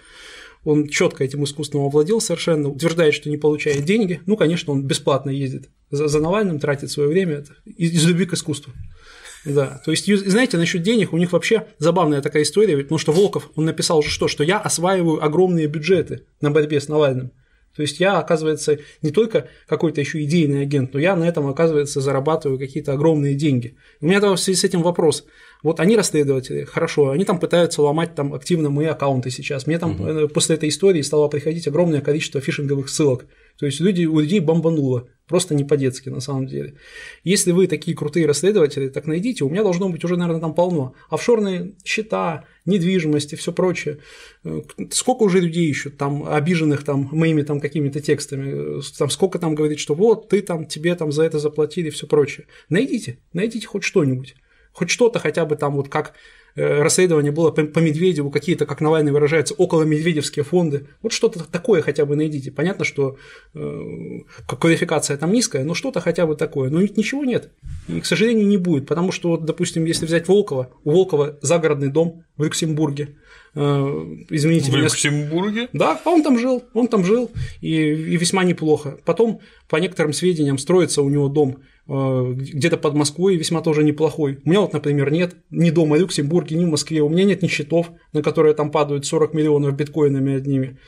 он 0.65 0.87
четко 0.87 1.23
этим 1.23 1.43
искусством 1.43 1.85
овладел 1.85 2.19
совершенно, 2.19 2.69
утверждает, 2.69 3.13
что 3.13 3.29
не 3.29 3.37
получает 3.37 3.85
деньги. 3.85 4.21
Ну, 4.25 4.35
конечно, 4.35 4.73
он 4.73 4.83
бесплатно 4.83 5.29
ездит 5.29 5.69
за, 5.91 6.07
за 6.07 6.19
Навальным, 6.19 6.59
тратит 6.59 6.91
свое 6.91 7.07
время 7.07 7.45
из, 7.65 7.93
из 7.93 8.05
любви 8.05 8.25
к 8.25 8.33
искусству. 8.33 8.73
Да, 9.45 9.79
то 9.85 9.91
есть, 9.91 10.11
знаете, 10.27 10.57
насчет 10.57 10.81
денег 10.81 11.13
у 11.13 11.17
них 11.17 11.31
вообще 11.31 11.67
забавная 11.77 12.21
такая 12.21 12.41
история, 12.41 12.75
потому 12.77 12.97
что 12.97 13.11
Волков, 13.11 13.51
он 13.55 13.65
написал 13.65 13.99
уже 13.99 14.09
что, 14.09 14.27
что 14.27 14.43
я 14.43 14.57
осваиваю 14.57 15.23
огромные 15.23 15.67
бюджеты 15.67 16.25
на 16.41 16.49
борьбе 16.49 16.81
с 16.81 16.87
Навальным. 16.87 17.31
То 17.75 17.81
есть 17.81 17.99
я, 17.99 18.17
оказывается, 18.17 18.79
не 19.01 19.11
только 19.11 19.49
какой-то 19.67 19.99
еще 19.99 20.23
идейный 20.23 20.61
агент, 20.61 20.93
но 20.93 20.99
я 20.99 21.15
на 21.15 21.25
этом, 21.25 21.47
оказывается, 21.47 22.01
зарабатываю 22.01 22.57
какие-то 22.57 22.93
огромные 22.93 23.35
деньги. 23.35 23.77
У 23.99 24.07
меня 24.07 24.19
в 24.19 24.37
связи 24.37 24.57
с 24.57 24.63
этим 24.63 24.81
вопрос. 24.81 25.25
Вот 25.65 25.79
они 25.79 25.97
расследователи, 25.97 26.63
хорошо, 26.63 27.09
они 27.09 27.25
там 27.25 27.39
пытаются 27.39 27.81
ломать 27.81 28.13
там 28.13 28.35
активно 28.35 28.69
мои 28.69 28.85
аккаунты 28.85 29.31
сейчас. 29.31 29.65
Мне 29.65 29.79
там 29.79 29.99
угу. 29.99 30.27
после 30.27 30.57
этой 30.57 30.69
истории 30.69 31.01
стало 31.01 31.27
приходить 31.27 31.67
огромное 31.67 32.01
количество 32.01 32.39
фишинговых 32.39 32.87
ссылок. 32.87 33.25
То 33.57 33.65
есть 33.65 33.79
люди, 33.79 34.05
у 34.05 34.19
людей 34.19 34.41
бомбануло. 34.41 35.07
Просто 35.27 35.55
не 35.55 35.63
по-детски, 35.63 36.09
на 36.09 36.19
самом 36.19 36.45
деле. 36.45 36.75
Если 37.23 37.51
вы 37.51 37.65
такие 37.65 37.97
крутые 37.97 38.27
расследователи, 38.27 38.89
так 38.89 39.07
найдите, 39.07 39.43
у 39.43 39.49
меня 39.49 39.63
должно 39.63 39.89
быть 39.89 40.03
уже, 40.03 40.17
наверное, 40.17 40.39
там 40.39 40.53
полно. 40.53 40.93
Офшорные 41.09 41.73
счета, 41.83 42.43
недвижимость 42.65 43.33
и 43.33 43.35
все 43.35 43.51
прочее. 43.51 43.97
Э, 44.43 44.61
сколько 44.91 45.23
уже 45.23 45.39
людей 45.39 45.67
ищут, 45.67 45.97
там, 45.97 46.27
обиженных 46.27 46.83
там 46.83 47.09
моими 47.11 47.41
там 47.41 47.59
какими-то 47.59 48.01
текстами, 48.01 48.81
там, 48.99 49.09
сколько 49.09 49.39
там 49.39 49.55
говорит, 49.55 49.79
что 49.79 49.95
вот 49.95 50.29
ты 50.29 50.43
там, 50.43 50.67
тебе 50.67 50.93
там 50.93 51.11
за 51.11 51.23
это 51.23 51.39
заплатили 51.39 51.87
и 51.87 51.91
все 51.91 52.05
прочее. 52.05 52.45
Найдите, 52.69 53.17
найдите 53.33 53.65
хоть 53.65 53.83
что-нибудь. 53.83 54.35
Хоть 54.75 54.91
что-то 54.91 55.17
хотя 55.17 55.45
бы 55.45 55.55
там 55.55 55.75
вот 55.75 55.89
как 55.89 56.13
Э, 56.55 56.81
расследование 56.81 57.33
было 57.33 57.51
по, 57.51 57.79
Медведеву, 57.79 58.31
какие-то, 58.31 58.65
как 58.65 58.79
Навальный 58.79 59.11
выражается, 59.11 59.53
около 59.55 59.83
медведевские 59.83 60.45
фонды. 60.45 60.87
Вот 61.01 61.11
что-то 61.11 61.43
такое 61.43 61.81
хотя 61.81 62.05
бы 62.05 62.15
найдите. 62.15 62.49
Понятно, 62.49 62.85
что 62.85 63.17
э, 63.53 64.19
квалификация 64.47 65.17
там 65.17 65.33
низкая, 65.33 65.65
но 65.65 65.73
что-то 65.73 65.99
хотя 65.99 66.25
бы 66.25 66.35
такое. 66.35 66.69
Но 66.69 66.81
ничего 66.81 67.25
нет. 67.25 67.49
И, 67.89 67.99
к 67.99 68.05
сожалению, 68.05 68.47
не 68.47 68.55
будет. 68.55 68.87
Потому 68.87 69.11
что, 69.11 69.31
вот, 69.31 69.43
допустим, 69.43 69.83
если 69.83 70.05
взять 70.05 70.29
Волкова, 70.29 70.69
у 70.85 70.91
Волкова 70.91 71.37
загородный 71.41 71.89
дом 71.89 72.23
в 72.37 72.43
Люксембурге. 72.43 73.15
Э, 73.55 74.15
извините 74.29 74.71
в 74.71 74.73
меня. 74.73 74.83
Люксембурге? 74.83 75.69
Да, 75.73 75.99
а 76.03 76.09
он 76.09 76.23
там 76.23 76.37
жил, 76.37 76.63
он 76.73 76.87
там 76.87 77.03
жил, 77.03 77.31
и, 77.61 77.69
и 77.69 78.17
весьма 78.17 78.43
неплохо. 78.43 78.97
Потом, 79.05 79.39
по 79.69 79.77
некоторым 79.77 80.13
сведениям, 80.13 80.57
строится 80.57 81.01
у 81.01 81.09
него 81.09 81.29
дом 81.29 81.57
Э, 81.87 82.33
где-то 82.35 82.77
под 82.77 82.95
Москвой 82.95 83.35
весьма 83.35 83.61
тоже 83.61 83.83
неплохой. 83.83 84.39
У 84.43 84.49
меня 84.49 84.61
вот, 84.61 84.73
например, 84.73 85.11
нет 85.11 85.35
ни 85.51 85.69
дома 85.69 85.97
в 85.97 85.99
Люксембурге, 85.99 86.57
ни 86.57 86.65
в 86.65 86.69
Москве, 86.69 87.01
у 87.01 87.09
меня 87.09 87.25
нет 87.25 87.43
ни 87.43 87.47
счетов, 87.47 87.91
на 88.11 88.23
которые 88.23 88.55
там 88.55 88.71
падают 88.71 89.05
40 89.05 89.33
миллионов 89.33 89.75
биткоинами 89.75 90.35
одними. 90.35 90.79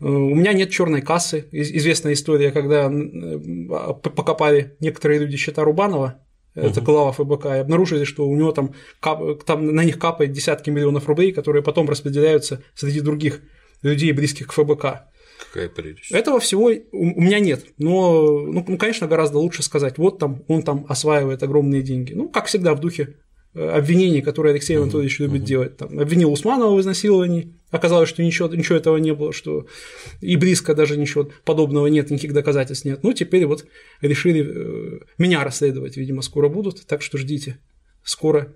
Э, 0.00 0.04
у 0.04 0.34
меня 0.34 0.52
нет 0.52 0.70
черной 0.70 1.02
кассы. 1.02 1.48
Известная 1.50 2.12
история, 2.12 2.52
когда 2.52 2.88
э, 2.88 3.94
покопали 3.94 4.76
некоторые 4.78 5.20
люди 5.20 5.36
счета 5.36 5.64
Рубанова, 5.64 6.20
это 6.54 6.80
глава 6.80 7.12
ФБК, 7.12 7.46
и 7.46 7.58
обнаружили, 7.58 8.04
что 8.04 8.26
у 8.26 8.36
него 8.36 8.52
там, 8.52 8.74
там 9.46 9.74
на 9.74 9.84
них 9.84 9.98
капает 9.98 10.32
десятки 10.32 10.70
миллионов 10.70 11.08
рублей, 11.08 11.32
которые 11.32 11.62
потом 11.62 11.88
распределяются 11.88 12.62
среди 12.74 13.00
других 13.00 13.40
людей, 13.82 14.12
близких 14.12 14.48
к 14.48 14.52
ФБК. 14.52 15.06
Какая 15.38 15.68
прелесть. 15.68 16.12
Этого 16.12 16.38
всего 16.40 16.70
у 16.92 17.20
меня 17.20 17.40
нет. 17.40 17.66
Но, 17.78 18.40
ну, 18.46 18.64
ну, 18.66 18.78
конечно, 18.78 19.06
гораздо 19.06 19.38
лучше 19.38 19.62
сказать, 19.62 19.98
вот 19.98 20.18
там 20.18 20.44
он 20.48 20.62
там 20.62 20.86
осваивает 20.88 21.42
огромные 21.42 21.82
деньги. 21.82 22.12
Ну, 22.12 22.28
как 22.28 22.46
всегда, 22.46 22.74
в 22.74 22.80
духе 22.80 23.16
обвинений, 23.54 24.20
которые 24.20 24.52
Алексей 24.52 24.76
Анатольевич 24.76 25.20
любит 25.20 25.42
uh-huh. 25.42 25.46
делать. 25.46 25.76
Там, 25.76 25.98
обвинил 25.98 26.32
Усманова 26.32 26.74
в 26.74 26.80
изнасиловании, 26.80 27.54
оказалось, 27.70 28.08
что 28.08 28.22
ничего, 28.22 28.48
ничего 28.48 28.76
этого 28.76 28.96
не 28.96 29.14
было, 29.14 29.32
что 29.32 29.66
и 30.20 30.36
близко 30.36 30.74
даже 30.74 30.96
ничего 30.96 31.30
подобного 31.44 31.86
нет, 31.86 32.10
никаких 32.10 32.32
доказательств 32.32 32.84
нет. 32.84 33.02
Ну, 33.02 33.12
теперь 33.12 33.46
вот 33.46 33.66
решили 34.00 34.44
э, 34.44 34.98
меня 35.18 35.44
расследовать, 35.44 35.96
видимо, 35.96 36.22
скоро 36.22 36.48
будут, 36.48 36.86
так 36.86 37.02
что 37.02 37.18
ждите. 37.18 37.58
Скоро 38.02 38.52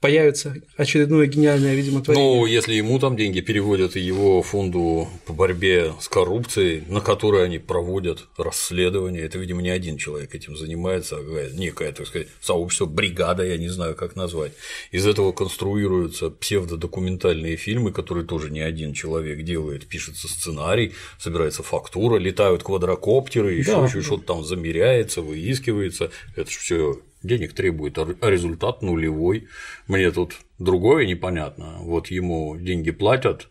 появится 0.00 0.54
очередное 0.76 1.26
гениальное, 1.26 1.74
видимо, 1.74 2.02
творение. 2.02 2.40
Ну, 2.40 2.46
если 2.46 2.74
ему 2.74 2.98
там 2.98 3.16
деньги 3.16 3.40
переводят 3.40 3.96
и 3.96 4.00
его 4.00 4.42
фонду 4.42 5.08
по 5.26 5.32
борьбе 5.32 5.92
с 6.00 6.08
коррупцией, 6.08 6.84
на 6.88 7.00
который 7.00 7.44
они 7.44 7.58
проводят 7.58 8.26
расследование, 8.36 9.22
это, 9.22 9.38
видимо, 9.38 9.60
не 9.60 9.70
один 9.70 9.96
человек 9.96 10.34
этим 10.34 10.56
занимается, 10.56 11.16
а 11.16 11.50
некая, 11.52 11.92
так 11.92 12.06
сказать, 12.06 12.28
сообщество, 12.40 12.86
бригада, 12.86 13.44
я 13.44 13.56
не 13.58 13.68
знаю, 13.68 13.96
как 13.96 14.14
назвать. 14.14 14.52
Из 14.92 15.06
этого 15.06 15.32
конструируются 15.32 16.30
псевдодокументальные 16.30 17.56
фильмы, 17.56 17.92
которые 17.92 18.24
тоже 18.24 18.50
не 18.50 18.60
один 18.60 18.92
человек 18.92 19.42
делает, 19.42 19.86
пишется 19.86 20.28
сценарий, 20.28 20.92
собирается 21.18 21.62
фактура, 21.62 22.18
летают 22.18 22.62
квадрокоптеры, 22.62 23.54
еще 23.54 23.72
да. 23.72 23.88
что-то 23.88 24.22
там 24.22 24.44
замеряется, 24.44 25.22
выискивается. 25.22 26.10
Это 26.36 26.50
все 26.50 27.00
денег 27.22 27.52
требует, 27.54 27.98
а 27.98 28.30
результат 28.30 28.82
нулевой. 28.82 29.48
Мне 29.86 30.10
тут 30.10 30.36
другое 30.58 31.06
непонятно. 31.06 31.78
Вот 31.80 32.08
ему 32.08 32.56
деньги 32.56 32.90
платят, 32.90 33.48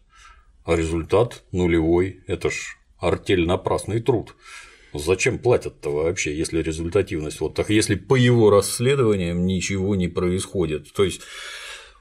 а 0.66 0.76
результат 0.76 1.44
нулевой. 1.52 2.24
Это 2.28 2.50
ж 2.50 2.78
артель 3.00 3.46
напрасный 3.46 4.02
труд. 4.02 4.36
Зачем 4.94 5.38
платят-то 5.38 5.92
вообще, 5.92 6.36
если 6.36 6.62
результативность 6.62 7.40
вот 7.40 7.54
так, 7.54 7.70
если 7.70 7.96
по 7.96 8.16
его 8.16 8.50
расследованиям 8.50 9.46
ничего 9.46 9.96
не 9.96 10.08
происходит? 10.08 10.92
То 10.94 11.04
есть 11.04 11.22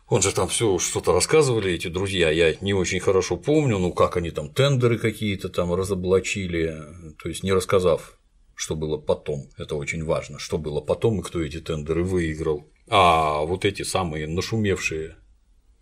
он 0.08 0.22
же 0.22 0.32
там 0.32 0.48
все 0.48 0.78
что-то 0.78 1.12
рассказывали, 1.12 1.72
эти 1.72 1.88
друзья, 1.88 2.30
я 2.30 2.54
не 2.60 2.74
очень 2.74 3.00
хорошо 3.00 3.36
помню, 3.36 3.78
ну 3.78 3.92
как 3.92 4.16
они 4.16 4.30
там 4.30 4.48
тендеры 4.48 4.98
какие-то 4.98 5.48
там 5.48 5.74
разоблачили, 5.74 6.80
то 7.20 7.28
есть 7.28 7.42
не 7.42 7.52
рассказав 7.52 8.16
что 8.56 8.74
было 8.74 8.96
потом. 8.96 9.48
Это 9.58 9.76
очень 9.76 10.02
важно, 10.02 10.40
что 10.40 10.58
было 10.58 10.80
потом 10.80 11.20
и 11.20 11.22
кто 11.22 11.42
эти 11.42 11.60
тендеры 11.60 12.02
выиграл. 12.02 12.66
А 12.88 13.42
вот 13.42 13.64
эти 13.64 13.82
самые 13.82 14.26
нашумевшие 14.26 15.16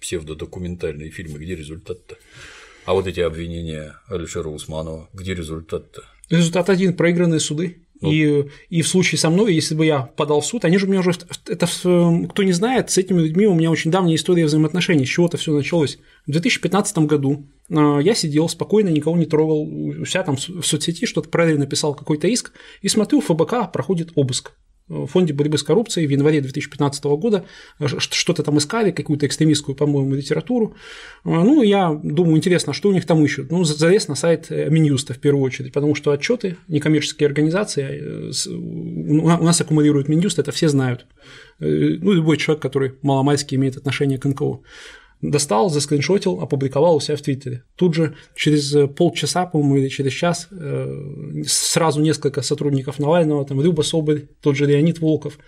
псевдодокументальные 0.01 1.11
фильмы, 1.11 1.39
где 1.39 1.55
результат-то? 1.55 2.17
А 2.85 2.93
вот 2.93 3.07
эти 3.07 3.21
обвинения 3.21 3.97
Алишера 4.09 4.49
Усманова, 4.49 5.09
где 5.15 5.35
результат-то? 5.35 6.03
Результат 6.29 6.69
один– 6.69 6.95
проигранные 6.97 7.41
суды. 7.41 7.79
Ну, 8.01 8.11
и, 8.11 8.49
и 8.69 8.83
в 8.83 8.89
случае 8.89 9.19
со 9.19 9.31
мной, 9.31 9.55
если 9.55 9.75
бы 9.75 9.87
я 9.87 10.01
подал 10.01 10.41
в 10.41 10.47
суд, 10.47 10.65
они 10.65 10.77
же 10.79 10.87
у 10.87 10.89
меня 10.91 11.01
уже, 11.01 11.13
это, 11.47 11.67
кто 11.67 12.43
не 12.43 12.53
знает, 12.53 12.91
с 12.91 12.99
этими 12.99 13.21
людьми 13.21 13.47
у 13.47 13.55
меня 13.55 13.71
очень 13.71 13.91
давняя 13.91 14.17
история 14.17 14.47
взаимоотношений, 14.47 15.07
с 15.07 15.09
чего-то 15.09 15.37
все 15.37 15.55
началось. 15.55 15.99
В 16.27 16.33
2015 16.33 16.99
году 16.99 17.47
я 17.69 18.15
сидел 18.15 18.49
спокойно, 18.49 18.89
никого 18.89 19.17
не 19.17 19.27
трогал, 19.27 19.63
у 19.63 20.05
себя 20.05 20.23
там 20.23 20.37
в 20.37 20.63
соцсети 20.63 21.07
что-то 21.07 21.29
правильно 21.29 21.61
написал 21.61 21.95
какой-то 21.95 22.29
иск, 22.29 22.53
и 22.83 22.89
смотрю, 22.89 23.21
ФБК 23.21 23.73
проходит 23.73 24.13
обыск 24.15 24.53
в 24.89 25.07
фонде 25.07 25.33
борьбы 25.33 25.57
с 25.57 25.63
коррупцией 25.63 26.07
в 26.07 26.11
январе 26.11 26.41
2015 26.41 27.05
года 27.05 27.47
э, 27.79 27.87
что-то 27.99 28.43
там 28.43 28.59
искали, 28.59 28.91
какую-то 28.91 29.27
экстремистскую, 29.27 29.75
по-моему, 29.75 30.15
литературу. 30.15 30.75
Э, 31.25 31.31
ну, 31.31 31.63
я 31.63 31.99
думаю, 32.03 32.37
интересно, 32.37 32.73
что 32.73 32.91
у 32.91 32.93
них 32.93 33.07
там 33.07 33.25
ищут. 33.25 33.51
Ну, 33.51 33.65
залез 33.65 34.09
на 34.09 34.15
сайт 34.15 34.47
э, 34.51 34.69
Минюста 34.69 35.15
в 35.15 35.19
первую 35.19 35.43
очередь, 35.43 35.73
потому 35.73 35.95
что 35.95 36.11
отчеты 36.11 36.57
некоммерческие 36.69 37.27
организации 37.27 38.31
у 38.49 39.27
нас 39.27 39.61
аккумулируют 39.61 40.09
Минюст, 40.09 40.39
это 40.39 40.53
все 40.53 40.69
знают. 40.69 41.07
Ну, 41.61 42.13
любой 42.13 42.37
человек, 42.37 42.61
который 42.61 42.95
маломальски 43.03 43.55
имеет 43.55 43.77
отношение 43.77 44.19
к 44.19 44.27
НКО 44.27 44.61
достал, 45.31 45.71
заскриншотил, 45.71 46.41
опубликовал 46.41 46.97
у 46.97 47.01
себя 47.01 47.17
в 47.17 47.23
Твиттере. 47.23 47.65
Тут 47.77 47.95
же 47.95 48.15
через 48.35 48.75
полчаса, 48.95 49.47
по-моему, 49.47 49.77
или 49.77 49.89
через 49.89 50.13
час 50.13 50.49
э, 50.51 51.43
сразу 51.47 52.01
несколько 52.01 52.43
сотрудников 52.43 52.99
Навального, 52.99 53.45
там 53.45 53.61
Люба 53.61 53.83
Соболь, 53.83 54.29
тот 54.41 54.57
же 54.57 54.67
Леонид 54.67 55.01
Волков. 55.01 55.39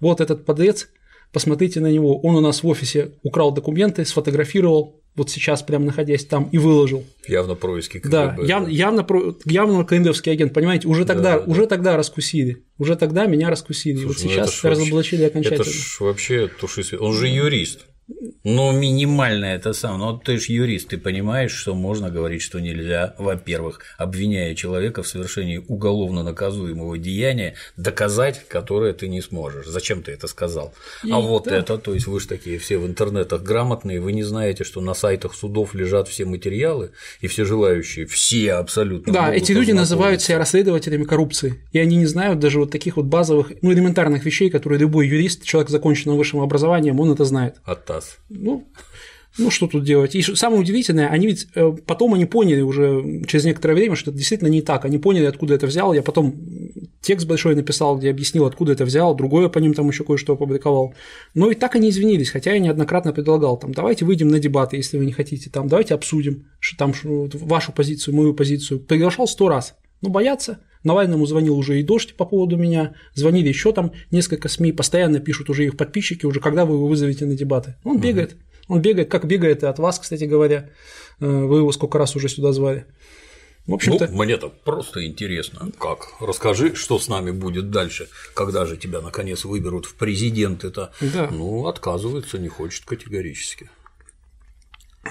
Вот 0.00 0.20
этот 0.20 0.44
подрец, 0.44 0.88
посмотрите 1.32 1.80
на 1.80 1.90
него, 1.90 2.18
он 2.20 2.36
у 2.36 2.40
нас 2.40 2.62
в 2.62 2.66
офисе 2.66 3.12
украл 3.22 3.52
документы, 3.52 4.04
сфотографировал, 4.04 5.00
вот 5.14 5.30
сейчас 5.30 5.62
прям 5.62 5.84
находясь 5.84 6.24
там 6.24 6.48
и 6.50 6.58
выложил. 6.58 7.04
Явно 7.26 7.54
происки 7.54 7.98
КГБ. 7.98 8.10
Да, 8.10 8.36
яв, 8.42 8.68
явно, 8.68 9.06
явно 9.44 9.84
КНДовский 9.84 10.32
агент, 10.32 10.54
понимаете, 10.54 10.88
уже 10.88 11.04
тогда, 11.04 11.38
да, 11.38 11.44
уже 11.44 11.62
да. 11.62 11.66
тогда 11.66 11.96
раскусили, 11.96 12.64
уже 12.78 12.96
тогда 12.96 13.26
меня 13.26 13.50
раскусили, 13.50 13.96
Слушай, 13.96 14.06
вот 14.06 14.16
ну 14.24 14.30
сейчас 14.30 14.64
разоблачили 14.64 15.24
окончательно. 15.24 15.62
Это 15.62 15.70
ж 15.70 15.96
вообще 16.00 16.48
туши 16.48 16.96
Он 16.98 17.12
же 17.12 17.28
юрист. 17.28 17.86
Ну, 18.44 18.72
минимальное 18.72 19.56
это 19.56 19.72
сам. 19.72 19.98
Ну, 19.98 20.16
ты 20.16 20.38
же 20.38 20.52
юрист, 20.52 20.88
ты 20.88 20.98
понимаешь, 20.98 21.52
что 21.52 21.74
можно 21.74 22.10
говорить, 22.10 22.42
что 22.42 22.58
нельзя, 22.58 23.14
во-первых, 23.18 23.80
обвиняя 23.98 24.54
человека 24.54 25.02
в 25.02 25.08
совершении 25.08 25.62
уголовно 25.68 26.22
наказуемого 26.22 26.96
деяния, 26.98 27.54
доказать, 27.76 28.46
которое 28.48 28.92
ты 28.94 29.08
не 29.08 29.20
сможешь. 29.20 29.66
Зачем 29.66 30.02
ты 30.02 30.12
это 30.12 30.26
сказал? 30.26 30.72
А 31.02 31.06
И, 31.06 31.12
а 31.12 31.18
вот 31.18 31.44
да. 31.44 31.56
это, 31.56 31.76
то 31.78 31.92
есть 31.94 32.06
вы 32.06 32.18
же 32.20 32.28
такие 32.28 32.58
все 32.58 32.78
в 32.78 32.86
интернетах 32.86 33.42
грамотные, 33.42 34.00
вы 34.00 34.12
не 34.12 34.22
знаете, 34.22 34.64
что 34.64 34.80
на 34.80 34.94
сайтах 34.94 35.34
судов 35.34 35.74
лежат 35.74 36.08
все 36.08 36.24
материалы, 36.24 36.92
и 37.20 37.26
все 37.26 37.44
желающие, 37.44 38.06
все 38.06 38.54
абсолютно. 38.54 39.12
Да, 39.12 39.34
эти 39.34 39.52
люди 39.52 39.72
называют 39.72 40.22
себя 40.22 40.38
расследователями 40.38 41.04
коррупции, 41.04 41.60
и 41.72 41.78
они 41.78 41.96
не 41.96 42.06
знают 42.06 42.38
даже 42.38 42.60
вот 42.60 42.70
таких 42.70 42.96
вот 42.96 43.06
базовых, 43.06 43.52
ну, 43.60 43.72
элементарных 43.72 44.24
вещей, 44.24 44.50
которые 44.50 44.78
любой 44.78 45.08
юрист, 45.08 45.44
человек 45.44 45.68
с 45.68 45.72
законченным 45.72 46.16
высшим 46.16 46.40
образованием, 46.40 46.98
он 47.00 47.12
это 47.12 47.24
знает. 47.24 47.56
От 47.64 47.84
ТАСС. 48.00 48.18
Ну, 48.28 48.66
ну, 49.38 49.50
что 49.50 49.68
тут 49.68 49.84
делать? 49.84 50.14
И 50.16 50.22
самое 50.22 50.60
удивительное, 50.60 51.08
они 51.08 51.28
ведь 51.28 51.46
э, 51.54 51.72
потом 51.86 52.14
они 52.14 52.26
поняли 52.26 52.62
уже 52.62 53.22
через 53.26 53.44
некоторое 53.44 53.74
время, 53.74 53.94
что 53.94 54.10
это 54.10 54.18
действительно 54.18 54.48
не 54.48 54.60
так. 54.60 54.84
Они 54.84 54.98
поняли, 54.98 55.26
откуда 55.26 55.54
это 55.54 55.66
взял. 55.66 55.94
Я 55.94 56.02
потом 56.02 56.34
текст 57.00 57.26
большой 57.26 57.54
написал, 57.54 57.96
где 57.96 58.10
объяснил, 58.10 58.44
откуда 58.44 58.72
это 58.72 58.84
взял, 58.84 59.14
другое 59.14 59.48
по 59.48 59.58
ним 59.58 59.72
там 59.72 59.88
еще 59.88 60.04
кое-что 60.04 60.32
опубликовал. 60.32 60.94
Но 61.34 61.50
и 61.50 61.54
так 61.54 61.76
они 61.76 61.90
извинились, 61.90 62.30
хотя 62.30 62.52
я 62.52 62.58
неоднократно 62.58 63.12
предлагал, 63.12 63.56
там, 63.56 63.72
давайте 63.72 64.04
выйдем 64.04 64.28
на 64.28 64.40
дебаты, 64.40 64.76
если 64.76 64.98
вы 64.98 65.06
не 65.06 65.12
хотите, 65.12 65.48
там, 65.48 65.68
давайте 65.68 65.94
обсудим 65.94 66.46
что 66.58 66.76
там, 66.76 66.92
вашу 67.32 67.72
позицию, 67.72 68.16
мою 68.16 68.34
позицию. 68.34 68.80
Приглашал 68.80 69.28
сто 69.28 69.48
раз. 69.48 69.76
Но 70.02 70.10
боятся. 70.10 70.60
Навальному 70.84 71.26
звонил 71.26 71.56
уже 71.56 71.80
и 71.80 71.82
Дождь 71.82 72.14
по 72.14 72.24
поводу 72.24 72.56
меня, 72.56 72.94
звонили 73.14 73.48
еще 73.48 73.72
там 73.72 73.92
несколько 74.10 74.48
СМИ, 74.48 74.72
постоянно 74.72 75.20
пишут 75.20 75.50
уже 75.50 75.64
их 75.64 75.76
подписчики, 75.76 76.26
уже 76.26 76.40
когда 76.40 76.64
вы 76.64 76.76
его 76.76 76.86
вызовете 76.86 77.26
на 77.26 77.36
дебаты. 77.36 77.76
Он 77.84 77.96
угу. 77.96 78.02
бегает. 78.02 78.36
Он 78.68 78.80
бегает, 78.80 79.10
как 79.10 79.26
бегает 79.26 79.62
и 79.62 79.66
от 79.66 79.78
вас, 79.78 79.98
кстати 79.98 80.24
говоря. 80.24 80.70
Э, 81.20 81.26
вы 81.26 81.58
его 81.58 81.72
сколько 81.72 81.98
раз 81.98 82.16
уже 82.16 82.28
сюда 82.28 82.52
звали. 82.52 82.86
В 83.66 83.74
общем-то... 83.74 84.08
Ну, 84.08 84.22
мне 84.22 84.36
так 84.36 84.52
просто 84.62 85.04
интересно, 85.04 85.70
как. 85.78 86.08
Расскажи, 86.20 86.74
что 86.74 86.98
с 86.98 87.08
нами 87.08 87.30
будет 87.30 87.70
дальше, 87.70 88.08
когда 88.34 88.64
же 88.64 88.76
тебя 88.76 89.00
наконец 89.00 89.44
выберут 89.44 89.86
в 89.86 89.94
президент. 89.94 90.64
Это, 90.64 90.92
да. 91.00 91.28
ну, 91.30 91.66
отказывается, 91.66 92.38
не 92.38 92.48
хочет 92.48 92.84
категорически. 92.84 93.70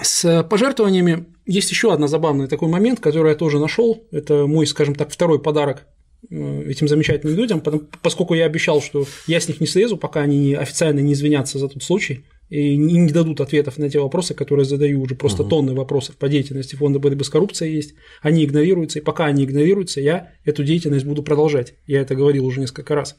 С 0.00 0.44
пожертвованиями 0.44 1.26
есть 1.46 1.70
еще 1.70 1.92
одна 1.92 2.06
забавный 2.06 2.46
такой 2.46 2.68
момент, 2.68 3.00
который 3.00 3.30
я 3.30 3.34
тоже 3.34 3.58
нашел. 3.58 4.06
Это 4.12 4.46
мой, 4.46 4.66
скажем 4.66 4.94
так, 4.94 5.10
второй 5.10 5.42
подарок 5.42 5.86
э, 6.30 6.64
этим 6.68 6.86
замечательным 6.86 7.36
людям, 7.36 7.60
поскольку 8.02 8.34
я 8.34 8.46
обещал, 8.46 8.80
что 8.80 9.04
я 9.26 9.40
с 9.40 9.48
них 9.48 9.60
не 9.60 9.66
слезу, 9.66 9.96
пока 9.96 10.20
они 10.20 10.54
официально 10.54 11.00
не 11.00 11.12
извинятся 11.14 11.58
за 11.58 11.68
тот 11.68 11.82
случай 11.82 12.24
и 12.50 12.76
не 12.76 13.10
дадут 13.10 13.40
ответов 13.40 13.78
на 13.78 13.88
те 13.88 14.00
вопросы, 14.00 14.34
которые 14.34 14.64
задаю 14.64 15.00
уже 15.00 15.14
просто 15.14 15.42
угу. 15.42 15.50
тонны 15.50 15.74
вопросов 15.74 16.16
по 16.16 16.28
деятельности 16.28 16.76
фонда 16.76 16.98
борьбы 16.98 17.24
с 17.24 17.30
коррупцией 17.30 17.74
есть, 17.74 17.94
они 18.22 18.44
игнорируются, 18.44 18.98
и 18.98 19.02
пока 19.02 19.26
они 19.26 19.44
игнорируются, 19.44 20.00
я 20.00 20.32
эту 20.44 20.64
деятельность 20.64 21.06
буду 21.06 21.22
продолжать. 21.22 21.74
Я 21.86 22.00
это 22.00 22.14
говорил 22.14 22.44
уже 22.46 22.60
несколько 22.60 22.94
раз. 22.94 23.16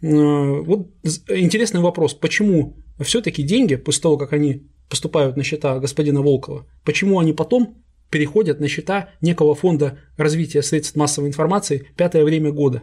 Э, 0.00 0.06
вот 0.06 0.90
интересный 1.28 1.80
вопрос, 1.80 2.14
почему 2.14 2.76
все-таки 3.00 3.42
деньги, 3.42 3.76
после 3.76 4.02
того, 4.02 4.16
как 4.16 4.32
они 4.32 4.68
поступают 4.92 5.38
на 5.38 5.42
счета 5.42 5.78
господина 5.78 6.20
Волкова, 6.20 6.66
почему 6.84 7.18
они 7.18 7.32
потом 7.32 7.82
переходят 8.10 8.60
на 8.60 8.68
счета 8.68 9.08
некого 9.22 9.54
фонда 9.54 9.98
развития 10.18 10.62
средств 10.62 10.96
массовой 10.96 11.28
информации 11.28 11.88
«Пятое 11.96 12.24
время 12.24 12.52
года». 12.52 12.82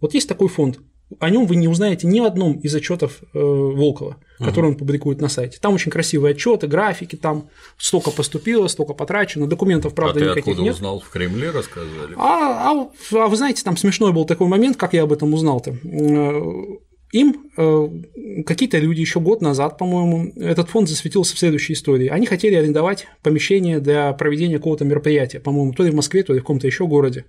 Вот 0.00 0.14
есть 0.14 0.28
такой 0.28 0.48
фонд, 0.48 0.80
о 1.20 1.30
нем 1.30 1.46
вы 1.46 1.54
не 1.54 1.68
узнаете 1.68 2.08
ни 2.08 2.18
в 2.18 2.24
одном 2.24 2.54
из 2.58 2.74
отчетов 2.74 3.20
э, 3.22 3.38
Волкова, 3.38 4.16
который 4.40 4.64
угу. 4.66 4.72
он 4.72 4.76
публикует 4.78 5.20
на 5.20 5.28
сайте. 5.28 5.58
Там 5.60 5.74
очень 5.74 5.92
красивые 5.92 6.32
отчеты, 6.32 6.66
графики, 6.66 7.14
там 7.14 7.50
столько 7.76 8.10
поступило, 8.10 8.66
столько 8.66 8.94
потрачено, 8.94 9.46
документов, 9.46 9.94
правда, 9.94 10.18
а 10.18 10.22
никаких 10.22 10.44
ты 10.44 10.50
откуда 10.50 10.62
нет. 10.64 10.74
узнал 10.74 10.98
в 10.98 11.08
Кремле, 11.08 11.52
рассказывали? 11.52 12.14
А, 12.16 12.72
а, 12.72 12.90
а 13.12 13.28
вы 13.28 13.36
знаете, 13.36 13.62
там 13.62 13.76
смешной 13.76 14.12
был 14.12 14.24
такой 14.24 14.48
момент, 14.48 14.76
как 14.76 14.92
я 14.92 15.04
об 15.04 15.12
этом 15.12 15.32
узнал-то. 15.32 15.76
Им 17.12 17.50
э, 17.56 17.88
какие-то 18.44 18.78
люди 18.78 19.00
еще 19.00 19.18
год 19.18 19.40
назад, 19.40 19.78
по-моему, 19.78 20.30
этот 20.36 20.68
фонд 20.68 20.88
засветился 20.88 21.34
в 21.34 21.38
следующей 21.38 21.72
истории. 21.72 22.08
Они 22.08 22.26
хотели 22.26 22.54
арендовать 22.54 23.06
помещение 23.22 23.80
для 23.80 24.12
проведения 24.12 24.58
какого-то 24.58 24.84
мероприятия, 24.84 25.40
по-моему, 25.40 25.72
то 25.72 25.84
ли 25.84 25.90
в 25.90 25.94
Москве, 25.94 26.22
то 26.22 26.34
ли 26.34 26.40
в 26.40 26.42
каком-то 26.42 26.66
еще 26.66 26.86
городе. 26.86 27.24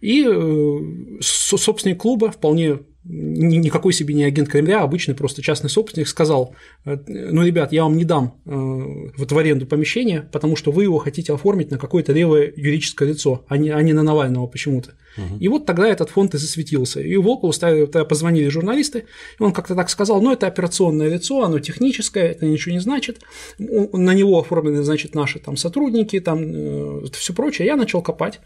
И 0.00 0.26
э, 0.26 0.78
собственник 1.20 1.98
клуба 1.98 2.30
вполне 2.30 2.78
никакой 3.04 3.92
себе 3.92 4.14
не 4.14 4.24
агент 4.24 4.48
Кремля, 4.48 4.80
а 4.80 4.84
обычный 4.84 5.14
просто 5.14 5.42
частный 5.42 5.68
собственник 5.68 6.08
сказал, 6.08 6.54
«Э, 6.86 6.96
ну, 7.06 7.44
ребят, 7.44 7.72
я 7.72 7.84
вам 7.84 7.98
не 7.98 8.04
дам 8.04 8.40
вот 8.46 9.32
в 9.32 9.38
аренду 9.38 9.66
помещение, 9.66 10.28
потому 10.32 10.56
что 10.56 10.72
вы 10.72 10.84
его 10.84 10.96
хотите 10.96 11.34
оформить 11.34 11.70
на 11.70 11.76
какое-то 11.76 12.14
левое 12.14 12.50
юридическое 12.56 13.08
лицо, 13.10 13.44
а 13.48 13.58
не, 13.58 13.68
а 13.68 13.82
не 13.82 13.92
на 13.92 14.02
Навального 14.02 14.46
почему-то. 14.46 14.94
Угу. 15.16 15.38
И 15.38 15.48
вот 15.48 15.66
тогда 15.66 15.88
этот 15.88 16.10
фонд 16.10 16.34
и 16.34 16.38
засветился. 16.38 17.00
И 17.00 17.16
Волкову 17.16 17.52
тогда 17.52 18.04
позвонили 18.04 18.48
журналисты, 18.48 19.04
и 19.38 19.42
он 19.42 19.52
как-то 19.52 19.74
так 19.74 19.90
сказал, 19.90 20.22
ну, 20.22 20.32
это 20.32 20.46
операционное 20.46 21.08
лицо, 21.08 21.42
оно 21.42 21.58
техническое, 21.58 22.28
это 22.28 22.46
ничего 22.46 22.72
не 22.72 22.80
значит, 22.80 23.20
на 23.58 24.14
него 24.14 24.38
оформлены, 24.38 24.82
значит, 24.82 25.14
наши 25.14 25.38
там 25.38 25.56
сотрудники, 25.56 26.20
там 26.20 26.42
э, 26.42 27.02
все 27.12 27.32
прочее. 27.32 27.66
Я 27.66 27.76
начал 27.76 28.02
копать, 28.02 28.40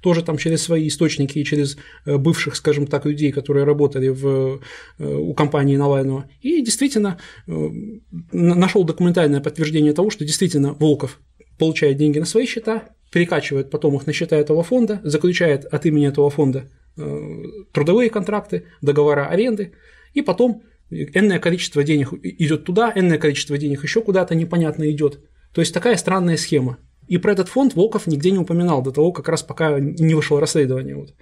тоже 0.00 0.22
там 0.22 0.38
через 0.38 0.62
свои 0.62 0.88
источники 0.88 1.38
и 1.38 1.44
через 1.44 1.76
бывших, 2.04 2.56
скажем 2.56 2.86
так, 2.86 3.06
людей, 3.06 3.32
которые 3.32 3.64
работали 3.64 4.08
в, 4.08 4.60
э, 4.98 5.04
у 5.04 5.34
компании 5.34 5.76
Навального. 5.76 6.28
И 6.42 6.62
действительно 6.62 7.18
э, 7.46 7.70
нашел 8.32 8.84
документальное 8.84 9.40
подтверждение 9.40 9.92
того, 9.92 10.10
что 10.10 10.24
действительно 10.24 10.74
Волков 10.74 11.18
получает 11.58 11.96
деньги 11.96 12.18
на 12.18 12.26
свои 12.26 12.46
счета, 12.46 12.88
перекачивает 13.10 13.70
потом 13.70 13.96
их 13.96 14.06
на 14.06 14.12
счета 14.12 14.36
этого 14.36 14.62
фонда, 14.62 15.00
заключает 15.04 15.64
от 15.64 15.86
имени 15.86 16.08
этого 16.08 16.30
фонда 16.30 16.68
э, 16.96 17.42
трудовые 17.72 18.10
контракты, 18.10 18.64
договора 18.80 19.26
аренды, 19.26 19.72
и 20.14 20.22
потом 20.22 20.62
энное 20.90 21.38
количество 21.38 21.82
денег 21.84 22.12
идет 22.22 22.64
туда, 22.64 22.92
энное 22.94 23.18
количество 23.18 23.58
денег 23.58 23.82
еще 23.82 24.02
куда-то 24.02 24.34
непонятно 24.34 24.90
идет. 24.90 25.20
То 25.52 25.60
есть 25.60 25.74
такая 25.74 25.96
странная 25.96 26.36
схема. 26.36 26.78
И 27.06 27.18
про 27.18 27.32
этот 27.32 27.48
фонд 27.48 27.74
Волков 27.74 28.06
нигде 28.06 28.30
не 28.30 28.38
упоминал 28.38 28.82
до 28.82 28.92
того, 28.92 29.12
как 29.12 29.28
раз 29.28 29.42
пока 29.42 29.80
не 29.80 30.14
вышло 30.14 30.40
расследование. 30.40 30.94
Вот. 30.94 31.14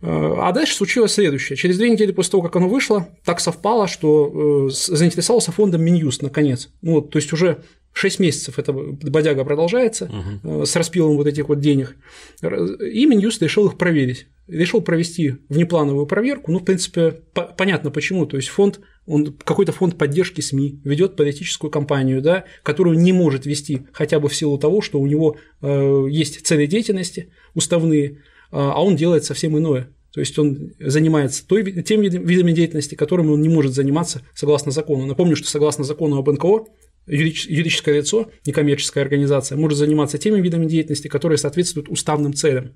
А 0.00 0.52
дальше 0.52 0.74
случилось 0.74 1.14
следующее. 1.14 1.56
Через 1.56 1.78
две 1.78 1.90
недели 1.90 2.12
после 2.12 2.32
того, 2.32 2.42
как 2.44 2.56
оно 2.56 2.68
вышло, 2.68 3.08
так 3.24 3.40
совпало, 3.40 3.88
что 3.88 4.68
э, 4.68 4.70
заинтересовался 4.70 5.52
фондом 5.52 5.82
Минюст 5.82 6.22
наконец. 6.22 6.68
Ну, 6.82 6.94
вот, 6.94 7.10
то 7.10 7.16
есть 7.16 7.32
уже 7.32 7.62
6 7.96 8.18
месяцев 8.18 8.58
эта 8.58 8.74
бодяга 8.74 9.42
продолжается 9.42 10.10
угу. 10.42 10.66
с 10.66 10.76
распилом 10.76 11.16
вот 11.16 11.26
этих 11.26 11.48
вот 11.48 11.60
денег. 11.60 11.96
И 12.42 13.06
Минюст 13.06 13.40
решил 13.42 13.68
их 13.68 13.78
проверить. 13.78 14.26
Решил 14.48 14.82
провести 14.82 15.36
внеплановую 15.48 16.04
проверку. 16.04 16.52
Ну, 16.52 16.58
в 16.58 16.64
принципе, 16.64 17.22
по- 17.32 17.46
понятно 17.46 17.90
почему. 17.90 18.26
То 18.26 18.36
есть 18.36 18.48
фонд, 18.48 18.80
он 19.06 19.32
какой-то 19.32 19.72
фонд 19.72 19.96
поддержки 19.96 20.42
СМИ 20.42 20.82
ведет 20.84 21.16
политическую 21.16 21.70
кампанию, 21.70 22.20
да, 22.20 22.44
которую 22.62 22.98
не 22.98 23.14
может 23.14 23.46
вести 23.46 23.86
хотя 23.92 24.20
бы 24.20 24.28
в 24.28 24.36
силу 24.36 24.58
того, 24.58 24.82
что 24.82 25.00
у 25.00 25.06
него 25.06 25.38
э, 25.62 26.06
есть 26.10 26.46
цели 26.46 26.66
деятельности 26.66 27.30
уставные, 27.54 28.20
а, 28.52 28.72
а 28.74 28.84
он 28.84 28.96
делает 28.96 29.24
совсем 29.24 29.56
иное. 29.56 29.88
То 30.12 30.20
есть 30.20 30.38
он 30.38 30.74
занимается 30.78 31.46
той, 31.46 31.82
тем 31.82 32.02
видами 32.02 32.52
деятельности, 32.52 32.94
которыми 32.94 33.30
он 33.30 33.40
не 33.40 33.48
может 33.48 33.72
заниматься 33.72 34.20
согласно 34.34 34.70
закону. 34.70 35.06
Напомню, 35.06 35.34
что 35.34 35.48
согласно 35.48 35.82
закону 35.84 36.18
об 36.18 36.30
НКО 36.30 36.66
юридическое 37.06 37.96
лицо, 37.96 38.30
некоммерческая 38.44 39.04
организация, 39.04 39.56
может 39.56 39.78
заниматься 39.78 40.18
теми 40.18 40.40
видами 40.40 40.66
деятельности, 40.66 41.08
которые 41.08 41.38
соответствуют 41.38 41.88
уставным 41.88 42.34
целям. 42.34 42.72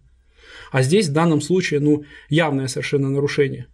А 0.70 0.82
здесь 0.82 1.08
в 1.08 1.12
данном 1.12 1.40
случае 1.40 1.80
ну, 1.80 2.04
явное 2.28 2.68
совершенно 2.68 3.10
нарушение. 3.10 3.66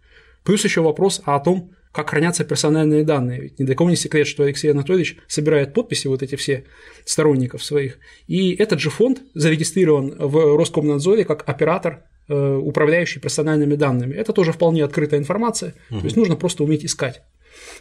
Плюс 0.43 0.63
еще 0.63 0.81
вопрос 0.81 1.21
о 1.25 1.39
том, 1.39 1.71
как 1.91 2.09
хранятся 2.09 2.43
персональные 2.43 3.03
данные. 3.03 3.41
Ведь 3.41 3.59
ни 3.59 3.65
для 3.65 3.75
кого 3.75 3.89
не 3.89 3.95
секрет, 3.95 4.27
что 4.27 4.43
Алексей 4.43 4.71
Анатольевич 4.71 5.17
собирает 5.27 5.73
подписи 5.73 6.07
вот 6.07 6.21
эти 6.21 6.35
все 6.35 6.65
сторонников 7.05 7.63
своих. 7.63 7.97
И 8.27 8.53
этот 8.53 8.79
же 8.79 8.89
фонд 8.89 9.21
зарегистрирован 9.33 10.15
в 10.17 10.57
Роскомнадзоре 10.57 11.25
как 11.25 11.47
оператор 11.49 12.03
э, 12.27 12.55
управляющий 12.55 13.19
персональными 13.19 13.75
данными. 13.75 14.13
Это 14.13 14.31
тоже 14.33 14.51
вполне 14.51 14.83
открытая 14.83 15.19
информация, 15.19 15.73
угу. 15.89 15.99
то 15.99 16.05
есть 16.05 16.17
нужно 16.17 16.35
просто 16.35 16.63
уметь 16.63 16.85
искать. 16.85 17.23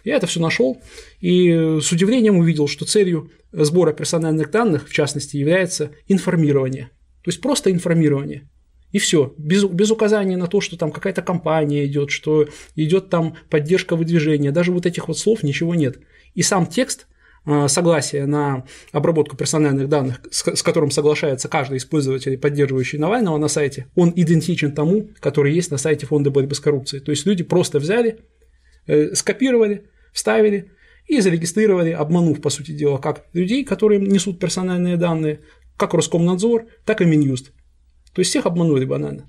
Я 0.07 0.19
это 0.19 0.29
все 0.29 0.39
нашел 0.39 0.81
и 1.19 1.51
с 1.83 1.91
удивлением 1.91 2.37
увидел, 2.39 2.69
что 2.69 2.85
целью 2.85 3.33
сбора 3.51 3.93
персональных 3.93 4.53
данных, 4.53 4.89
в 4.89 4.93
частности, 4.93 5.37
является 5.37 5.91
информирование. 6.07 6.91
То 7.25 7.31
есть 7.31 7.41
просто 7.41 7.73
информирование. 7.73 8.49
И 8.93 9.01
все, 9.01 9.35
без, 9.37 9.65
без 9.65 9.91
указания 9.91 10.37
на 10.37 10.47
то, 10.47 10.61
что 10.61 10.77
там 10.77 10.93
какая-то 10.93 11.23
компания 11.23 11.85
идет, 11.87 12.11
что 12.11 12.47
идет 12.77 13.11
там 13.11 13.35
поддержка 13.51 13.97
выдвижения, 13.97 14.53
даже 14.53 14.71
вот 14.71 14.87
этих 14.87 15.09
вот 15.09 15.19
слов 15.19 15.43
ничего 15.43 15.75
нет. 15.75 15.99
И 16.35 16.43
сам 16.43 16.69
текст 16.69 17.09
э, 17.45 17.67
согласия 17.67 18.27
на 18.27 18.65
обработку 18.93 19.37
персональных 19.37 19.89
данных, 19.89 20.21
с, 20.31 20.47
с 20.47 20.63
которым 20.63 20.93
соглашается 20.93 21.49
каждый 21.49 21.79
из 21.79 21.85
пользователей, 21.85 22.39
поддерживающий 22.39 23.01
Навального 23.01 23.39
на 23.39 23.49
сайте, 23.49 23.89
он 23.97 24.13
идентичен 24.15 24.71
тому, 24.71 25.11
который 25.19 25.53
есть 25.53 25.73
на 25.73 25.79
сайте 25.79 26.07
Фонда 26.07 26.31
борьбы 26.31 26.55
с 26.55 26.61
коррупцией. 26.61 27.03
То 27.03 27.11
есть 27.11 27.27
люди 27.27 27.43
просто 27.43 27.81
взяли, 27.81 28.21
э, 28.87 29.17
скопировали, 29.17 29.89
вставили, 30.17 30.73
и 31.07 31.21
зарегистрировали, 31.21 31.91
обманув, 31.91 32.41
по 32.41 32.51
сути 32.51 32.73
дела, 32.73 32.99
как 32.99 33.27
людей, 33.33 33.65
которые 33.65 34.01
несут 34.01 34.41
персональные 34.41 34.97
данные, 34.97 35.41
как 35.77 35.95
Роскомнадзор, 35.95 36.67
так 36.85 37.01
и 37.01 37.05
Минюст. 37.05 37.53
То 38.13 38.21
есть 38.21 38.31
всех 38.31 38.47
обманули 38.47 38.85
банально. 38.85 39.25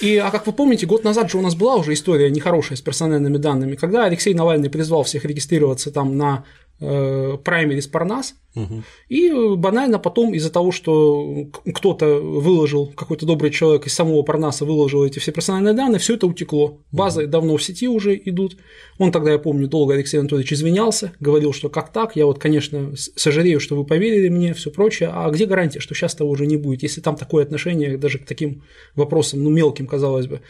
И, 0.00 0.16
а 0.16 0.30
как 0.30 0.46
вы 0.46 0.52
помните, 0.52 0.86
год 0.86 1.04
назад 1.04 1.30
же 1.30 1.38
у 1.38 1.40
нас 1.40 1.54
была 1.54 1.76
уже 1.76 1.92
история 1.92 2.30
нехорошая 2.30 2.76
с 2.76 2.80
персональными 2.80 3.38
данными, 3.38 3.74
когда 3.74 4.04
Алексей 4.04 4.34
Навальный 4.34 4.70
призвал 4.70 5.02
всех 5.02 5.24
регистрироваться 5.24 5.90
там 5.90 6.16
на 6.16 6.44
праймерис 6.78 7.86
Парнас, 7.86 8.34
угу. 8.54 8.82
и 9.08 9.30
банально 9.56 9.98
потом 9.98 10.34
из-за 10.34 10.50
того, 10.50 10.72
что 10.72 11.46
кто-то 11.72 12.20
выложил, 12.20 12.88
какой-то 12.88 13.26
добрый 13.26 13.50
человек 13.50 13.86
из 13.86 13.94
самого 13.94 14.22
Парнаса 14.22 14.64
выложил 14.64 15.04
эти 15.04 15.18
все 15.18 15.32
персональные 15.32 15.74
данные, 15.74 15.98
все 15.98 16.14
это 16.14 16.26
утекло. 16.26 16.80
Базы 16.90 17.22
угу. 17.22 17.30
давно 17.30 17.56
в 17.56 17.62
сети 17.62 17.88
уже 17.88 18.16
идут. 18.16 18.56
Он 18.98 19.12
тогда, 19.12 19.32
я 19.32 19.38
помню, 19.38 19.68
долго 19.68 19.94
Алексей 19.94 20.18
Анатольевич 20.18 20.52
извинялся, 20.52 21.12
говорил, 21.20 21.52
что 21.52 21.68
как 21.68 21.92
так, 21.92 22.16
я 22.16 22.26
вот, 22.26 22.38
конечно, 22.38 22.94
сожалею, 22.96 23.60
что 23.60 23.76
вы 23.76 23.84
поверили 23.84 24.28
мне, 24.28 24.52
все 24.52 24.70
прочее, 24.70 25.10
а 25.12 25.30
где 25.30 25.46
гарантия, 25.46 25.80
что 25.80 25.94
сейчас 25.94 26.14
того 26.14 26.30
уже 26.30 26.46
не 26.46 26.56
будет, 26.56 26.82
если 26.82 27.00
там 27.00 27.16
такое 27.16 27.44
отношение 27.44 27.96
даже 27.98 28.18
к 28.18 28.26
таким 28.26 28.62
вопросам, 28.96 29.42
ну, 29.42 29.50
мелким, 29.50 29.86
казалось 29.86 30.26
бы, 30.26 30.40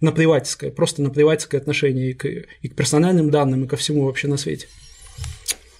наплевательское, 0.00 0.70
просто 0.70 1.02
наплевательское 1.02 1.60
отношение 1.60 2.10
и 2.10 2.14
к, 2.14 2.26
и 2.26 2.68
к 2.68 2.74
персональным 2.74 3.30
данным, 3.30 3.64
и 3.64 3.68
ко 3.68 3.76
всему 3.76 4.04
вообще 4.04 4.28
на 4.28 4.36
свете. 4.36 4.66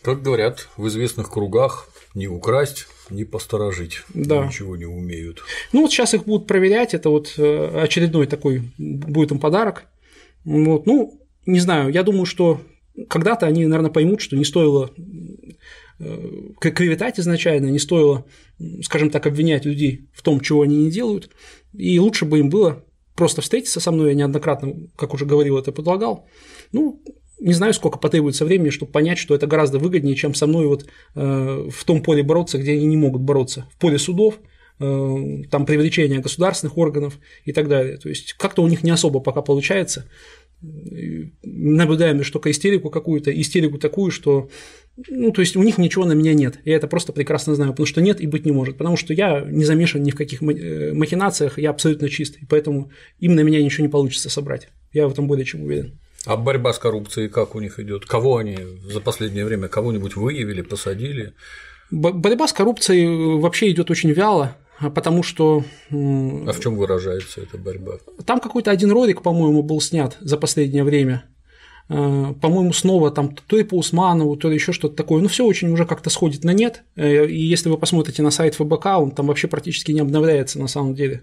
Как 0.03 0.23
говорят 0.23 0.69
в 0.77 0.89
известных 0.89 1.31
кругах, 1.31 1.89
не 2.15 2.29
украсть, 2.29 2.87
не 3.11 3.25
посторожить, 3.25 4.03
да. 4.15 4.47
ничего 4.47 4.77
не 4.77 4.85
умеют. 4.85 5.43
Ну 5.73 5.83
вот 5.83 5.91
сейчас 5.91 6.15
их 6.15 6.25
будут 6.25 6.47
проверять, 6.47 6.95
это 6.95 7.09
вот 7.09 7.35
э, 7.37 7.83
очередной 7.83 8.27
такой 8.27 8.63
будет 8.79 9.31
им 9.31 9.39
подарок. 9.39 9.85
Вот, 10.45 10.87
ну, 10.87 11.21
не 11.47 11.61
знаю, 11.61 11.91
я 11.93 12.03
думаю, 12.03 12.27
что 12.27 12.61
когда-то 13.09 13.47
они, 13.47 13.65
наверное, 13.67 13.91
поймут, 13.91 14.21
что 14.21 14.37
не 14.37 14.45
стоило 14.45 14.91
э, 15.99 16.29
клеветать 16.59 17.21
изначально, 17.21 17.69
не 17.69 17.79
стоило, 17.79 18.27
скажем 18.83 19.11
так, 19.11 19.27
обвинять 19.27 19.65
людей 19.65 20.09
в 20.13 20.23
том, 20.23 20.41
чего 20.41 20.63
они 20.63 20.77
не 20.77 20.91
делают, 20.91 21.31
и 21.73 21.99
лучше 21.99 22.25
бы 22.25 22.41
им 22.41 22.51
было 22.51 22.85
просто 23.15 23.41
встретиться 23.41 23.81
со 23.81 23.93
мной, 23.93 24.11
я 24.11 24.15
неоднократно, 24.15 24.75
как 24.97 25.15
уже 25.15 25.27
говорил, 25.27 25.59
это 25.59 25.73
предлагал, 25.73 26.27
ну, 26.73 27.03
не 27.43 27.53
знаю, 27.53 27.75
сколько 27.75 27.99
потребуется 27.99 28.45
времени, 28.45 28.71
чтобы 28.71 28.93
понять, 28.93 29.19
что 29.19 29.35
это 29.35 29.47
гораздо 29.47 29.79
выгоднее, 29.79 30.15
чем 30.15 30.35
со 30.35 30.47
мной 30.47 30.67
вот 30.67 30.87
э, 31.15 31.69
в 31.71 31.85
том 31.85 32.03
поле 32.03 32.23
бороться, 32.23 32.59
где 32.59 32.73
они 32.73 32.87
не 32.87 32.97
могут 32.97 33.23
бороться, 33.23 33.67
в 33.75 33.79
поле 33.79 33.99
судов, 33.99 34.39
э, 34.79 35.43
там 35.51 35.67
привлечение 35.67 36.21
государственных 36.21 36.79
органов 36.79 37.19
и 37.45 37.53
так 37.53 37.69
далее. 37.69 37.97
То 37.97 38.09
есть 38.09 38.35
как-то 38.35 38.63
у 38.63 38.69
них 38.69 38.83
не 38.83 38.91
особо 38.91 39.21
пока 39.21 39.43
получается. 39.43 40.07
Наблюдаем 41.43 42.19
лишь 42.19 42.31
только 42.31 42.51
истерику 42.53 42.91
какую-то, 42.91 43.33
истерику 43.33 43.79
такую, 43.79 44.13
что 44.13 44.49
ну, 45.09 45.33
то 45.33 45.41
есть 45.41 45.57
у 45.57 45.63
них 45.63 45.79
ничего 45.79 46.05
на 46.05 46.13
меня 46.13 46.35
нет. 46.35 46.61
Я 46.65 46.77
это 46.77 46.87
просто 46.87 47.13
прекрасно 47.13 47.55
знаю, 47.55 47.73
потому 47.73 47.87
что 47.87 48.03
нет 48.03 48.21
и 48.21 48.27
быть 48.27 48.45
не 48.45 48.53
может. 48.53 48.77
Потому 48.77 48.97
что 48.97 49.15
я 49.15 49.41
не 49.41 49.65
замешан 49.65 50.03
ни 50.03 50.11
в 50.11 50.17
каких 50.17 50.43
э, 50.43 50.93
махинациях, 50.93 51.59
я 51.59 51.71
абсолютно 51.71 52.09
чист. 52.09 52.37
И 52.37 52.47
поэтому 52.47 52.93
им 53.19 53.35
на 53.35 53.41
меня 53.41 53.63
ничего 53.63 53.87
не 53.87 53.91
получится 53.91 54.29
собрать. 54.29 54.69
Я 54.93 55.09
в 55.09 55.13
этом 55.13 55.27
более 55.27 55.47
чем 55.47 55.63
уверен. 55.63 55.99
А 56.27 56.37
борьба 56.37 56.73
с 56.73 56.79
коррупцией 56.79 57.29
как 57.29 57.55
у 57.55 57.61
них 57.61 57.81
идет? 57.81 58.07
Кого 58.07 58.37
они 58.37 58.57
за 58.85 59.01
последнее 59.01 59.45
время 59.45 59.69
кого-нибудь 59.69 60.17
выявили, 60.17 60.63
посадили? 60.63 61.35
Борьба 61.91 62.47
с 62.47 62.53
коррупцией 62.53 63.39
вообще 63.39 63.71
идет 63.71 63.91
очень 63.91 64.13
вяло, 64.13 64.57
потому 64.95 65.23
что. 65.23 65.65
А 65.91 66.53
в 66.53 66.61
чем 66.61 66.77
выражается 66.77 67.43
эта 67.43 67.59
борьба? 67.59 67.99
Там 68.25 68.41
какой-то 68.41 68.71
один 68.71 68.93
ролик, 68.93 69.23
по-моему, 69.23 69.63
был 69.63 69.81
снят 69.81 70.17
за 70.21 70.37
последнее 70.37 70.85
время. 70.85 71.25
Э, 71.89 72.35
по-моему, 72.41 72.73
снова 72.73 73.11
там 73.11 73.35
то 73.35 73.57
ли 73.57 73.65
по 73.65 73.75
Усманову, 73.75 74.37
то 74.37 74.49
ли 74.49 74.55
еще 74.55 74.73
что-то 74.73 74.97
такое. 74.97 75.23
Ну, 75.23 75.29
все 75.29 75.45
очень 75.45 75.71
уже 75.71 75.85
как-то 75.85 76.11
сходит 76.11 76.45
на 76.45 76.53
нет. 76.53 76.85
Э, 76.97 77.27
и 77.27 77.41
если 77.41 77.69
вы 77.69 77.79
посмотрите 77.79 78.23
на 78.23 78.31
сайт 78.31 78.55
ФБК, 78.55 78.87
он 78.99 79.11
там 79.11 79.27
вообще 79.27 79.49
практически 79.49 79.93
не 79.93 80.01
обновляется 80.01 80.59
на 80.59 80.69
самом 80.69 80.95
деле. 80.95 81.23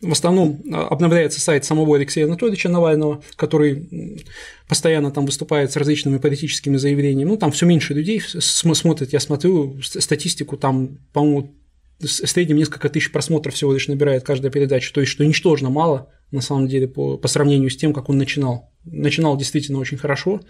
В 0.00 0.12
основном 0.12 0.62
а, 0.72 0.86
обновляется 0.86 1.40
сайт 1.40 1.64
самого 1.64 1.96
Алексея 1.96 2.26
Анатольевича 2.26 2.68
Навального, 2.68 3.20
который 3.34 4.24
постоянно 4.68 5.10
там 5.10 5.26
выступает 5.26 5.72
с 5.72 5.76
различными 5.76 6.18
политическими 6.18 6.76
заявлениями. 6.76 7.30
Ну, 7.30 7.36
там 7.36 7.50
все 7.50 7.66
меньше 7.66 7.94
людей 7.94 8.20
смотрят, 8.20 9.12
я 9.12 9.18
смотрю 9.18 9.80
статистику, 9.82 10.56
там, 10.56 10.98
по-моему, 11.12 11.52
в 11.98 12.06
среднем 12.06 12.58
несколько 12.58 12.88
тысяч 12.88 13.10
просмотров 13.10 13.54
всего 13.54 13.72
лишь 13.72 13.88
набирает 13.88 14.22
каждая 14.22 14.52
передача, 14.52 14.94
то 14.94 15.00
есть 15.00 15.10
что 15.10 15.24
ничтожно 15.24 15.68
мало, 15.68 16.12
на 16.30 16.40
самом 16.40 16.68
деле, 16.68 16.88
по, 16.88 17.16
по 17.16 17.28
сравнению 17.28 17.70
с 17.70 17.76
тем, 17.76 17.92
как 17.92 18.08
он 18.08 18.18
начинал. 18.18 18.70
Начинал 18.84 19.36
действительно 19.36 19.78
очень 19.78 19.98
хорошо, 19.98 20.40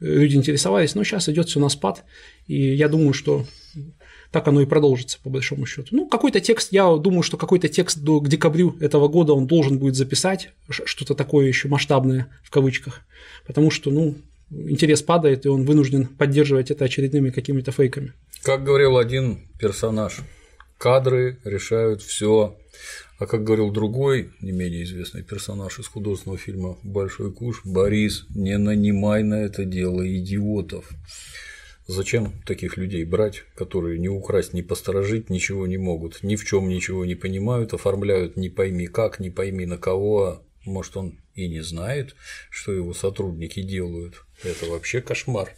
люди 0.00 0.36
интересовались, 0.36 0.94
но 0.94 1.04
сейчас 1.04 1.28
идет 1.28 1.48
все 1.48 1.60
на 1.60 1.68
спад, 1.68 2.04
и 2.46 2.74
я 2.74 2.88
думаю, 2.88 3.12
что 3.12 3.46
так 4.30 4.46
оно 4.46 4.60
и 4.60 4.66
продолжится, 4.66 5.18
по 5.22 5.28
большому 5.28 5.66
счету. 5.66 5.88
Ну, 5.90 6.08
какой-то 6.08 6.40
текст, 6.40 6.72
я 6.72 6.96
думаю, 6.96 7.22
что 7.22 7.36
какой-то 7.36 7.68
текст 7.68 7.98
до, 7.98 8.20
к 8.20 8.28
декабрю 8.28 8.76
этого 8.80 9.08
года 9.08 9.32
он 9.32 9.46
должен 9.46 9.78
будет 9.78 9.96
записать, 9.96 10.50
что-то 10.68 11.14
такое 11.14 11.46
еще 11.46 11.68
масштабное 11.68 12.28
в 12.44 12.50
кавычках, 12.50 13.00
потому 13.46 13.70
что, 13.70 13.90
ну, 13.90 14.16
интерес 14.50 15.02
падает, 15.02 15.46
и 15.46 15.48
он 15.48 15.64
вынужден 15.64 16.06
поддерживать 16.06 16.70
это 16.70 16.84
очередными 16.84 17.30
какими-то 17.30 17.72
фейками. 17.72 18.12
Как 18.42 18.64
говорил 18.64 18.98
один 18.98 19.48
персонаж, 19.58 20.20
кадры 20.78 21.38
решают 21.44 22.02
все. 22.02 22.56
А 23.20 23.26
как 23.26 23.44
говорил 23.44 23.70
другой, 23.70 24.30
не 24.40 24.50
менее 24.50 24.82
известный 24.84 25.22
персонаж 25.22 25.78
из 25.78 25.86
художественного 25.86 26.38
фильма 26.38 26.78
«Большой 26.82 27.30
куш», 27.30 27.60
Борис, 27.66 28.24
не 28.30 28.56
нанимай 28.56 29.22
на 29.22 29.34
это 29.34 29.66
дело 29.66 30.00
идиотов. 30.10 30.88
Зачем 31.86 32.32
таких 32.46 32.78
людей 32.78 33.04
брать, 33.04 33.42
которые 33.54 33.98
ни 33.98 34.08
украсть, 34.08 34.54
ни 34.54 34.62
посторожить 34.62 35.28
ничего 35.28 35.66
не 35.66 35.76
могут, 35.76 36.22
ни 36.22 36.34
в 36.34 36.46
чем 36.46 36.70
ничего 36.70 37.04
не 37.04 37.14
понимают, 37.14 37.74
оформляют 37.74 38.38
не 38.38 38.48
пойми 38.48 38.86
как, 38.86 39.20
не 39.20 39.28
пойми 39.28 39.66
на 39.66 39.76
кого, 39.76 40.24
а 40.24 40.42
может 40.64 40.96
он 40.96 41.18
и 41.34 41.46
не 41.46 41.60
знает, 41.60 42.16
что 42.48 42.72
его 42.72 42.94
сотрудники 42.94 43.60
делают. 43.60 44.24
Это 44.42 44.66
вообще 44.66 45.00
кошмар. 45.00 45.50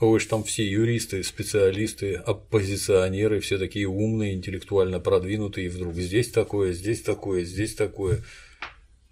Вы 0.00 0.20
же 0.20 0.28
там 0.28 0.44
все 0.44 0.64
юристы, 0.64 1.24
специалисты, 1.24 2.14
оппозиционеры, 2.14 3.40
все 3.40 3.58
такие 3.58 3.88
умные, 3.88 4.34
интеллектуально 4.34 5.00
продвинутые, 5.00 5.66
и 5.66 5.70
вдруг 5.70 5.94
здесь 5.94 6.30
такое, 6.30 6.72
здесь 6.72 7.02
такое, 7.02 7.44
здесь 7.44 7.74
такое. 7.74 8.22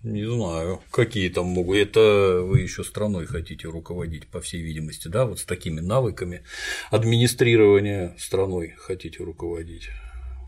Не 0.03 0.25
знаю, 0.25 0.81
какие 0.93 1.29
там 1.29 1.47
могут. 1.47 1.77
Это 1.77 2.41
вы 2.43 2.61
еще 2.61 2.85
страной 2.85 3.27
хотите 3.27 3.67
руководить, 3.67 4.29
по 4.29 4.41
всей 4.41 4.63
видимости, 4.63 5.09
да, 5.09 5.27
вот 5.27 5.41
с 5.41 5.45
такими 5.45 5.81
навыками 5.81 6.45
администрирования 6.91 8.15
страной 8.19 8.75
хотите 8.77 9.25
руководить. 9.25 9.89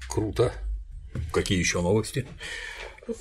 Круто. 0.08 0.52
Какие 1.32 1.58
еще 1.58 1.82
новости? 1.82 2.26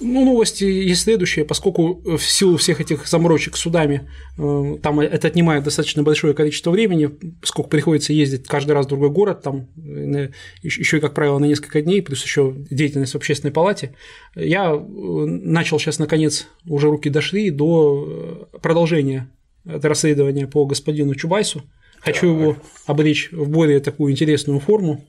Ну, 0.02 0.26
новости 0.26 0.64
есть 0.64 1.04
следующие, 1.04 1.46
поскольку 1.46 2.02
в 2.18 2.20
силу 2.20 2.58
всех 2.58 2.82
этих 2.82 3.08
заморочек 3.08 3.56
судами 3.56 4.10
э, 4.38 4.78
там 4.82 5.00
это 5.00 5.28
отнимает 5.28 5.64
достаточно 5.64 6.04
большое 6.04 6.34
количество 6.34 6.72
времени, 6.72 7.10
поскольку 7.42 7.70
приходится 7.70 8.12
ездить 8.12 8.48
каждый 8.48 8.72
раз 8.72 8.86
в 8.86 8.90
другой 8.90 9.10
город, 9.10 9.42
там 9.44 9.68
э, 9.78 10.30
еще 10.62 10.98
и, 10.98 11.00
как 11.00 11.14
правило, 11.14 11.40
на 11.40 11.46
несколько 11.46 11.82
дней, 11.82 12.02
плюс 12.02 12.24
еще 12.24 12.54
деятельность 12.70 13.14
в 13.14 13.18
общественной 13.18 13.54
палате, 13.54 13.96
я 14.36 14.72
э, 14.74 14.78
начал 14.80 15.80
сейчас, 15.80 16.00
наконец, 16.00 16.48
уже 16.66 16.90
руки 16.90 17.10
дошли 17.10 17.50
до 17.50 18.50
продолжения 18.62 19.30
расследования 19.64 20.48
по 20.48 20.66
господину 20.66 21.16
Чубайсу. 21.16 21.64
Хочу 22.00 22.22
так. 22.22 22.40
его 22.40 22.58
облечь 22.86 23.30
в 23.32 23.50
более 23.50 23.80
такую 23.80 24.12
интересную 24.12 24.60
форму, 24.60 25.04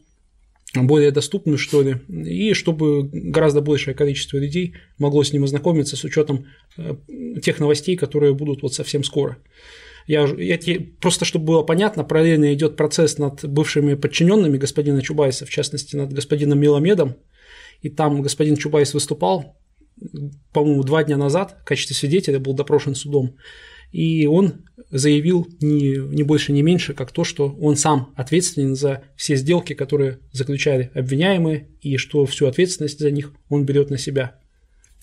более 0.74 1.10
доступную, 1.10 1.58
что 1.58 1.82
ли, 1.82 1.96
и 2.08 2.52
чтобы 2.52 3.08
гораздо 3.12 3.60
большее 3.60 3.94
количество 3.94 4.38
людей 4.38 4.74
могло 4.98 5.24
с 5.24 5.32
ним 5.32 5.44
ознакомиться 5.44 5.96
с 5.96 6.04
учетом 6.04 6.46
э, 6.76 6.96
тех 7.42 7.58
новостей, 7.58 7.96
которые 7.96 8.34
будут 8.34 8.62
вот 8.62 8.74
совсем 8.74 9.02
скоро. 9.02 9.38
Я, 10.06 10.26
я, 10.26 10.58
просто 11.00 11.24
чтобы 11.24 11.46
было 11.46 11.62
понятно, 11.62 12.04
параллельно 12.04 12.52
идет 12.54 12.76
процесс 12.76 13.18
над 13.18 13.44
бывшими 13.44 13.94
подчиненными 13.94 14.56
господина 14.56 15.02
Чубайса, 15.02 15.46
в 15.46 15.50
частности, 15.50 15.96
над 15.96 16.12
господином 16.12 16.60
Миломедом, 16.60 17.16
и 17.82 17.90
там 17.90 18.22
господин 18.22 18.56
Чубайс 18.56 18.94
выступал, 18.94 19.56
по-моему, 20.52 20.82
два 20.82 21.04
дня 21.04 21.16
назад 21.16 21.58
в 21.60 21.64
качестве 21.64 21.96
свидетеля 21.96 22.38
был 22.38 22.54
допрошен 22.54 22.94
судом, 22.94 23.36
и 23.92 24.26
он 24.26 24.64
заявил 24.90 25.46
не, 25.60 25.96
не 25.96 26.22
больше, 26.22 26.52
не 26.52 26.62
меньше, 26.62 26.94
как 26.94 27.12
то, 27.12 27.24
что 27.24 27.54
он 27.60 27.76
сам 27.76 28.12
ответственен 28.16 28.74
за 28.74 29.04
все 29.16 29.36
сделки, 29.36 29.74
которые 29.74 30.20
заключали 30.32 30.90
обвиняемые, 30.94 31.68
и 31.80 31.96
что 31.96 32.24
всю 32.26 32.46
ответственность 32.46 32.98
за 32.98 33.10
них 33.10 33.32
он 33.48 33.64
берет 33.64 33.90
на 33.90 33.98
себя. 33.98 34.38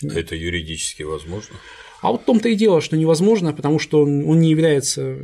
Это 0.01 0.35
юридически 0.35 1.03
возможно? 1.03 1.55
А 2.01 2.11
вот 2.11 2.21
в 2.21 2.25
том-то 2.25 2.49
и 2.49 2.55
дело, 2.55 2.81
что 2.81 2.97
невозможно, 2.97 3.53
потому 3.53 3.79
что 3.79 4.01
он, 4.03 4.29
он 4.29 4.39
не 4.39 4.51
является 4.51 5.17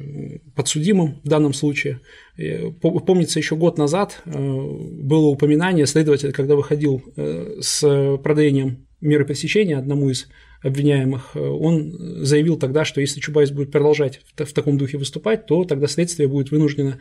подсудимым 0.55 1.21
в 1.23 1.27
данном 1.27 1.53
случае. 1.53 1.99
Э, 2.37 2.71
помнится, 2.71 3.37
еще 3.37 3.55
год 3.55 3.77
назад 3.77 4.21
э, 4.25 4.31
было 4.31 5.27
упоминание 5.27 5.85
следователя, 5.85 6.31
когда 6.31 6.55
выходил 6.55 7.03
э, 7.15 7.57
с 7.61 8.17
продлением 8.23 8.87
меры 8.99 9.25
пресечения 9.25 9.77
одному 9.77 10.09
из 10.09 10.27
обвиняемых, 10.63 11.35
он 11.35 11.91
заявил 12.23 12.57
тогда, 12.57 12.85
что 12.85 13.01
если 13.01 13.19
Чубайс 13.19 13.51
будет 13.51 13.71
продолжать 13.71 14.21
в 14.37 14.53
таком 14.53 14.77
духе 14.77 14.97
выступать, 14.97 15.45
то 15.45 15.63
тогда 15.63 15.87
следствие 15.87 16.27
будет 16.27 16.51
вынуждено 16.51 16.99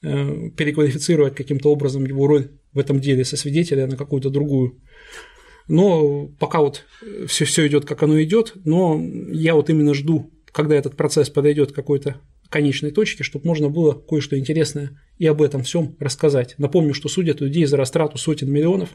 переквалифицировать 0.00 1.34
каким-то 1.34 1.70
образом 1.72 2.04
его 2.04 2.26
роль 2.26 2.50
в 2.72 2.78
этом 2.78 3.00
деле 3.00 3.24
со 3.24 3.36
свидетеля 3.36 3.86
на 3.86 3.96
какую-то 3.96 4.30
другую. 4.30 4.80
Но 5.68 6.26
пока 6.38 6.60
вот 6.60 6.84
все, 7.26 7.44
все 7.44 7.66
идет, 7.66 7.84
как 7.84 8.02
оно 8.02 8.20
идет, 8.22 8.52
но 8.64 9.00
я 9.32 9.54
вот 9.54 9.70
именно 9.70 9.94
жду, 9.94 10.32
когда 10.52 10.74
этот 10.74 10.96
процесс 10.96 11.30
подойдет 11.30 11.72
к 11.72 11.74
какой-то 11.76 12.16
конечной 12.48 12.90
точке, 12.90 13.22
чтобы 13.22 13.46
можно 13.46 13.68
было 13.68 13.92
кое-что 13.92 14.36
интересное 14.36 15.00
и 15.18 15.26
об 15.26 15.40
этом 15.40 15.62
всем 15.62 15.96
рассказать. 16.00 16.56
Напомню, 16.58 16.94
что 16.94 17.08
судят 17.08 17.40
людей 17.40 17.64
за 17.66 17.76
растрату 17.76 18.18
сотен 18.18 18.50
миллионов. 18.50 18.88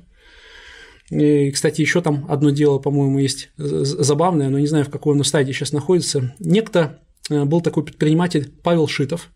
И, 1.11 1.51
кстати, 1.51 1.81
еще 1.81 2.01
там 2.01 2.25
одно 2.29 2.49
дело, 2.49 2.79
по-моему, 2.79 3.19
есть 3.19 3.49
забавное, 3.57 4.49
но 4.49 4.59
не 4.59 4.67
знаю, 4.67 4.85
в 4.85 4.89
какой 4.89 5.13
оно 5.13 5.23
стадии 5.23 5.51
сейчас 5.51 5.71
находится. 5.71 6.33
Некто 6.39 6.99
э, 7.29 7.45
был 7.45 7.61
такой 7.61 7.83
предприниматель 7.83 8.51
Павел 8.63 8.87
Шитов, 8.87 9.29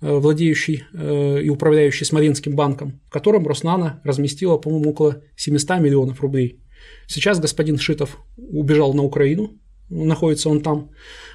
э, 0.00 0.14
владеющий 0.14 0.84
э, 0.92 1.42
и 1.42 1.48
управляющий 1.48 2.04
Смоленским 2.04 2.54
банком, 2.54 3.00
в 3.08 3.10
котором 3.10 3.46
Роснана 3.46 4.00
разместила, 4.04 4.56
по-моему, 4.56 4.90
около 4.90 5.22
700 5.36 5.80
миллионов 5.80 6.20
рублей. 6.20 6.60
Сейчас 7.08 7.40
господин 7.40 7.78
Шитов 7.78 8.18
убежал 8.36 8.94
на 8.94 9.02
Украину, 9.02 9.58
находится 9.88 10.48
он 10.48 10.60
там. 10.60 10.90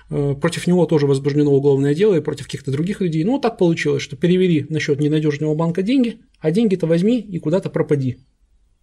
Против 0.08 0.67
него 0.67 0.86
тоже 0.86 1.08
возбуждено 1.08 1.51
уголовное 1.54 1.95
дело 1.95 2.15
и 2.15 2.21
против 2.21 2.45
каких-то 2.45 2.69
других 2.69 2.99
людей. 2.99 3.23
Но 3.23 3.39
так 3.39 3.58
получилось, 3.58 4.04
что 4.04 4.17
перевели 4.17 4.65
на 4.67 4.82
счет 4.82 4.99
ненадежного 4.99 5.56
банка 5.56 5.84
деньги, 5.84 6.19
а 6.39 6.51
деньги-то 6.51 6.86
возьми 6.86 7.19
и 7.19 7.39
куда-то 7.39 7.69
пропади. 7.69 8.17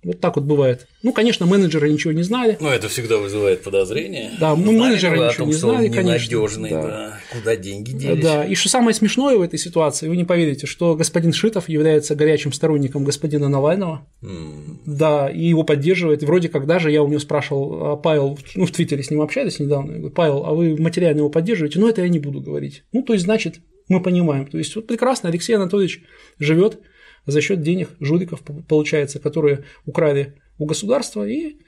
Вот 0.04 0.20
так 0.20 0.36
вот 0.36 0.44
бывает. 0.44 0.86
Ну, 1.02 1.12
конечно, 1.12 1.44
менеджеры 1.44 1.90
ничего 1.90 2.12
не 2.12 2.22
знали. 2.22 2.56
Ну, 2.60 2.68
это 2.68 2.88
всегда 2.88 3.16
вызывает 3.16 3.64
подозрения. 3.64 4.30
Да, 4.38 4.54
ну, 4.54 4.70
менеджеры 4.70 5.16
ничего 5.16 5.32
том, 5.32 5.48
не 5.48 5.54
знали, 5.54 5.88
конечно. 5.88 6.38
Да. 6.70 6.82
да. 6.82 7.20
Куда 7.32 7.56
деньги 7.56 7.90
делись. 7.90 8.22
Да, 8.22 8.44
и 8.44 8.54
что 8.54 8.68
самое 8.68 8.94
смешное 8.94 9.36
в 9.36 9.42
этой 9.42 9.58
ситуации, 9.58 10.08
вы 10.08 10.16
не 10.16 10.24
поверите, 10.24 10.66
что 10.68 10.94
господин 10.94 11.32
Шитов 11.32 11.68
является 11.68 12.14
горячим 12.14 12.52
сторонником 12.52 13.04
господина 13.04 13.48
Навального. 13.48 14.06
Mm. 14.22 14.76
Да, 14.86 15.28
и 15.28 15.46
его 15.46 15.64
поддерживает. 15.64 16.22
Вроде 16.22 16.48
как 16.48 16.66
даже 16.66 16.92
я 16.92 17.02
у 17.02 17.08
него 17.08 17.20
спрашивал, 17.20 17.92
а 17.92 17.96
Павел, 17.96 18.38
ну, 18.54 18.66
в 18.66 18.70
Твиттере 18.70 19.02
с 19.02 19.10
ним 19.10 19.20
общались 19.20 19.58
недавно, 19.58 19.92
я 19.92 19.98
говорю, 19.98 20.14
Павел, 20.14 20.44
а 20.46 20.54
вы 20.54 20.76
материально 20.76 21.18
его 21.18 21.30
поддерживаете? 21.30 21.80
Ну, 21.80 21.88
это 21.88 22.02
я 22.02 22.08
не 22.08 22.20
буду 22.20 22.40
говорить. 22.40 22.84
Ну, 22.92 23.02
то 23.02 23.14
есть, 23.14 23.24
значит, 23.24 23.56
мы 23.88 24.00
понимаем. 24.00 24.46
То 24.46 24.58
есть, 24.58 24.76
вот 24.76 24.86
прекрасно 24.86 25.28
Алексей 25.28 25.56
Анатольевич 25.56 26.02
живет 26.38 26.78
за 27.26 27.40
счет 27.40 27.62
денег 27.62 27.90
жуликов, 28.00 28.42
получается, 28.68 29.18
которые 29.18 29.64
украли 29.84 30.34
у 30.58 30.66
государства 30.66 31.26
и 31.26 31.58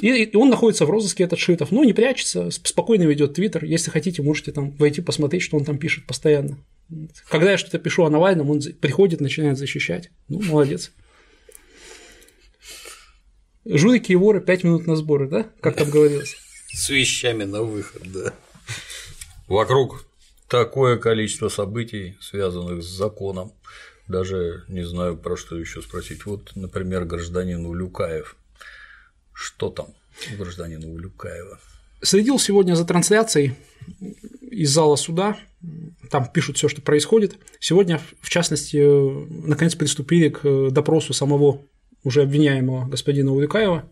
и, 0.00 0.22
и 0.22 0.36
он 0.36 0.50
находится 0.50 0.86
в 0.86 0.90
розыске, 0.90 1.24
этот 1.24 1.38
Шитов, 1.38 1.72
но 1.72 1.82
не 1.82 1.92
прячется, 1.92 2.50
спокойно 2.50 3.02
ведет 3.02 3.34
Твиттер. 3.34 3.64
Если 3.64 3.90
хотите, 3.90 4.22
можете 4.22 4.52
там 4.52 4.70
войти 4.72 5.00
посмотреть, 5.00 5.42
что 5.42 5.56
он 5.56 5.64
там 5.64 5.78
пишет 5.78 6.06
постоянно. 6.06 6.58
Когда 7.28 7.50
я 7.50 7.58
что-то 7.58 7.78
пишу 7.78 8.04
о 8.04 8.10
Навальном, 8.10 8.50
он 8.50 8.60
приходит, 8.80 9.20
начинает 9.20 9.58
защищать. 9.58 10.10
Ну, 10.28 10.40
молодец. 10.42 10.92
Жулики 13.64 14.12
и 14.12 14.16
воры 14.16 14.40
5 14.40 14.64
минут 14.64 14.86
на 14.86 14.96
сборы, 14.96 15.28
да? 15.28 15.46
Как 15.60 15.76
там 15.76 15.90
говорилось? 15.90 16.36
С 16.72 16.88
вещами 16.88 17.44
на 17.44 17.62
выход, 17.62 18.02
да. 18.10 18.32
Вокруг 19.46 20.07
такое 20.48 20.96
количество 20.96 21.48
событий, 21.48 22.16
связанных 22.20 22.82
с 22.82 22.86
законом, 22.86 23.52
даже 24.08 24.64
не 24.68 24.84
знаю, 24.84 25.16
про 25.16 25.36
что 25.36 25.56
еще 25.58 25.82
спросить. 25.82 26.24
Вот, 26.26 26.52
например, 26.54 27.04
гражданин 27.04 27.64
Улюкаев. 27.66 28.36
Что 29.32 29.70
там 29.70 29.94
у 30.32 30.36
гражданина 30.36 30.88
Улюкаева? 30.88 31.60
Следил 32.02 32.38
сегодня 32.38 32.74
за 32.74 32.84
трансляцией 32.84 33.54
из 34.50 34.70
зала 34.70 34.96
суда. 34.96 35.38
Там 36.10 36.30
пишут 36.32 36.56
все, 36.56 36.68
что 36.68 36.80
происходит. 36.80 37.36
Сегодня, 37.60 38.00
в 38.20 38.30
частности, 38.30 38.78
наконец 39.46 39.74
приступили 39.74 40.30
к 40.30 40.70
допросу 40.70 41.12
самого 41.12 41.62
уже 42.02 42.22
обвиняемого 42.22 42.88
господина 42.88 43.32
Улюкаева. 43.32 43.90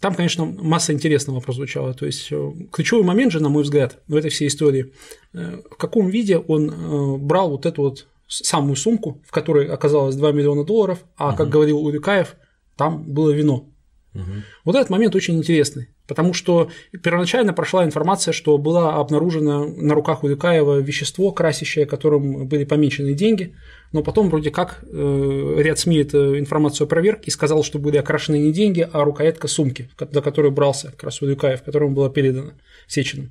Там, 0.00 0.14
конечно, 0.14 0.44
масса 0.44 0.92
интересного 0.92 1.40
прозвучала. 1.40 1.92
То 1.92 2.06
есть 2.06 2.28
э, 2.30 2.52
ключевой 2.72 3.04
момент 3.04 3.32
же, 3.32 3.40
на 3.40 3.48
мой 3.48 3.64
взгляд, 3.64 4.00
в 4.06 4.14
этой 4.14 4.30
всей 4.30 4.48
истории, 4.48 4.92
э, 5.32 5.60
в 5.70 5.76
каком 5.76 6.08
виде 6.08 6.38
он 6.38 6.70
э, 6.70 7.16
брал 7.18 7.50
вот 7.50 7.66
эту 7.66 7.82
вот 7.82 8.06
самую 8.28 8.76
сумку, 8.76 9.20
в 9.26 9.32
которой 9.32 9.66
оказалось 9.66 10.14
2 10.14 10.32
миллиона 10.32 10.64
долларов, 10.64 11.04
а, 11.16 11.30
угу. 11.30 11.38
как 11.38 11.48
говорил 11.48 11.84
Урюкаев, 11.84 12.36
там 12.76 13.02
было 13.02 13.30
вино. 13.30 13.68
Угу. 14.14 14.22
Вот 14.64 14.76
этот 14.76 14.90
момент 14.90 15.16
очень 15.16 15.36
интересный, 15.36 15.88
потому 16.08 16.32
что 16.32 16.70
первоначально 17.02 17.52
прошла 17.52 17.84
информация, 17.84 18.32
что 18.32 18.56
была 18.58 18.96
обнаружена 18.96 19.66
на 19.66 19.94
руках 19.94 20.24
Урюкаева 20.24 20.80
вещество 20.80 21.30
красящее, 21.30 21.86
которым 21.86 22.48
были 22.48 22.64
помечены 22.64 23.12
деньги, 23.12 23.54
но 23.92 24.02
потом 24.02 24.30
вроде 24.30 24.50
как 24.50 24.82
э, 24.82 25.54
ряд 25.58 25.78
СМИ 25.78 25.98
эту 25.98 26.38
информацию 26.38 26.86
опроверг 26.86 27.20
и 27.24 27.30
сказал, 27.30 27.62
что 27.62 27.78
были 27.78 27.98
окрашены 27.98 28.38
не 28.38 28.52
деньги, 28.52 28.88
а 28.90 29.04
рукоятка 29.04 29.46
сумки, 29.46 29.90
за 29.98 30.22
которую 30.22 30.50
брался 30.50 30.90
как 30.90 31.04
раз 31.04 31.22
Урюкаев, 31.22 31.62
которому 31.62 31.94
было 31.94 32.10
передано 32.10 32.52
Сечиным. 32.88 33.30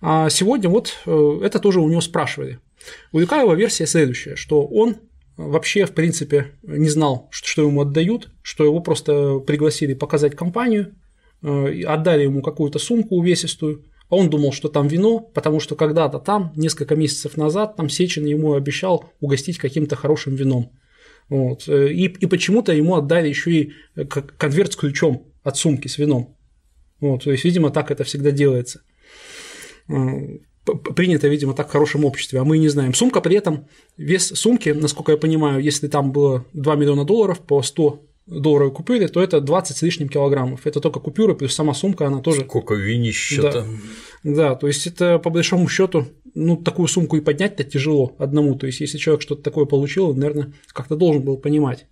А 0.00 0.28
сегодня 0.30 0.68
вот 0.68 0.98
э, 1.06 1.40
это 1.44 1.60
тоже 1.60 1.80
у 1.80 1.88
него 1.88 2.00
спрашивали. 2.00 2.58
У 3.12 3.20
Юкаева 3.20 3.54
версия 3.54 3.86
следующая, 3.86 4.34
что 4.34 4.66
он 4.66 4.96
вообще, 5.36 5.86
в 5.86 5.92
принципе, 5.92 6.52
не 6.64 6.88
знал, 6.88 7.28
что 7.30 7.62
ему 7.62 7.82
отдают, 7.82 8.30
что 8.42 8.64
его 8.64 8.80
просто 8.80 9.38
пригласили 9.38 9.94
показать 9.94 10.34
компанию, 10.34 10.96
отдали 11.42 12.24
ему 12.24 12.42
какую-то 12.42 12.78
сумку 12.78 13.16
увесистую, 13.16 13.84
а 14.08 14.16
он 14.16 14.30
думал, 14.30 14.52
что 14.52 14.68
там 14.68 14.88
вино, 14.88 15.20
потому 15.20 15.60
что 15.60 15.74
когда-то 15.74 16.18
там, 16.18 16.52
несколько 16.56 16.96
месяцев 16.96 17.36
назад, 17.36 17.76
там 17.76 17.88
Сечин 17.88 18.26
ему 18.26 18.54
обещал 18.54 19.06
угостить 19.20 19.58
каким-то 19.58 19.96
хорошим 19.96 20.34
вином. 20.34 20.72
Вот. 21.28 21.66
Э, 21.68 21.90
и, 21.90 22.04
и 22.04 22.26
почему-то 22.26 22.72
ему 22.72 22.94
отдали 22.94 23.28
еще 23.28 23.50
и 23.50 23.72
э, 23.96 24.04
конверт 24.04 24.74
с 24.74 24.76
ключом 24.76 25.26
от 25.42 25.56
сумки 25.56 25.88
с 25.88 25.98
вином. 25.98 26.36
Вот, 27.00 27.24
то 27.24 27.32
есть, 27.32 27.44
видимо, 27.44 27.70
так 27.70 27.90
это 27.90 28.04
всегда 28.04 28.30
делается 28.30 28.82
принято, 30.64 31.28
видимо, 31.28 31.54
так 31.54 31.68
в 31.68 31.72
хорошем 31.72 32.04
обществе, 32.04 32.40
а 32.40 32.44
мы 32.44 32.58
не 32.58 32.68
знаем. 32.68 32.94
Сумка 32.94 33.20
при 33.20 33.36
этом, 33.36 33.66
вес 33.96 34.28
сумки, 34.28 34.70
насколько 34.70 35.12
я 35.12 35.18
понимаю, 35.18 35.60
если 35.60 35.88
там 35.88 36.12
было 36.12 36.44
2 36.52 36.76
миллиона 36.76 37.04
долларов 37.04 37.40
по 37.40 37.62
100 37.62 38.00
долларовой 38.26 38.72
купюре, 38.72 39.08
то 39.08 39.22
это 39.22 39.40
20 39.40 39.76
с 39.76 39.82
лишним 39.82 40.08
килограммов. 40.08 40.66
Это 40.66 40.80
только 40.80 41.00
купюра, 41.00 41.34
плюс 41.34 41.54
сама 41.54 41.74
сумка, 41.74 42.06
она 42.06 42.20
тоже… 42.20 42.42
Сколько 42.42 42.74
винища-то. 42.74 43.66
Да. 44.24 44.34
да, 44.34 44.54
то 44.54 44.66
есть 44.66 44.86
это 44.86 45.18
по 45.18 45.30
большому 45.30 45.68
счету 45.68 46.06
ну, 46.34 46.56
такую 46.56 46.88
сумку 46.88 47.16
и 47.16 47.20
поднять-то 47.20 47.64
тяжело 47.64 48.14
одному. 48.18 48.54
То 48.54 48.66
есть, 48.66 48.80
если 48.80 48.98
человек 48.98 49.22
что-то 49.22 49.42
такое 49.42 49.66
получил, 49.66 50.10
он, 50.10 50.18
наверное, 50.18 50.52
как-то 50.72 50.96
должен 50.96 51.22
был 51.22 51.36
понимать. 51.36 51.86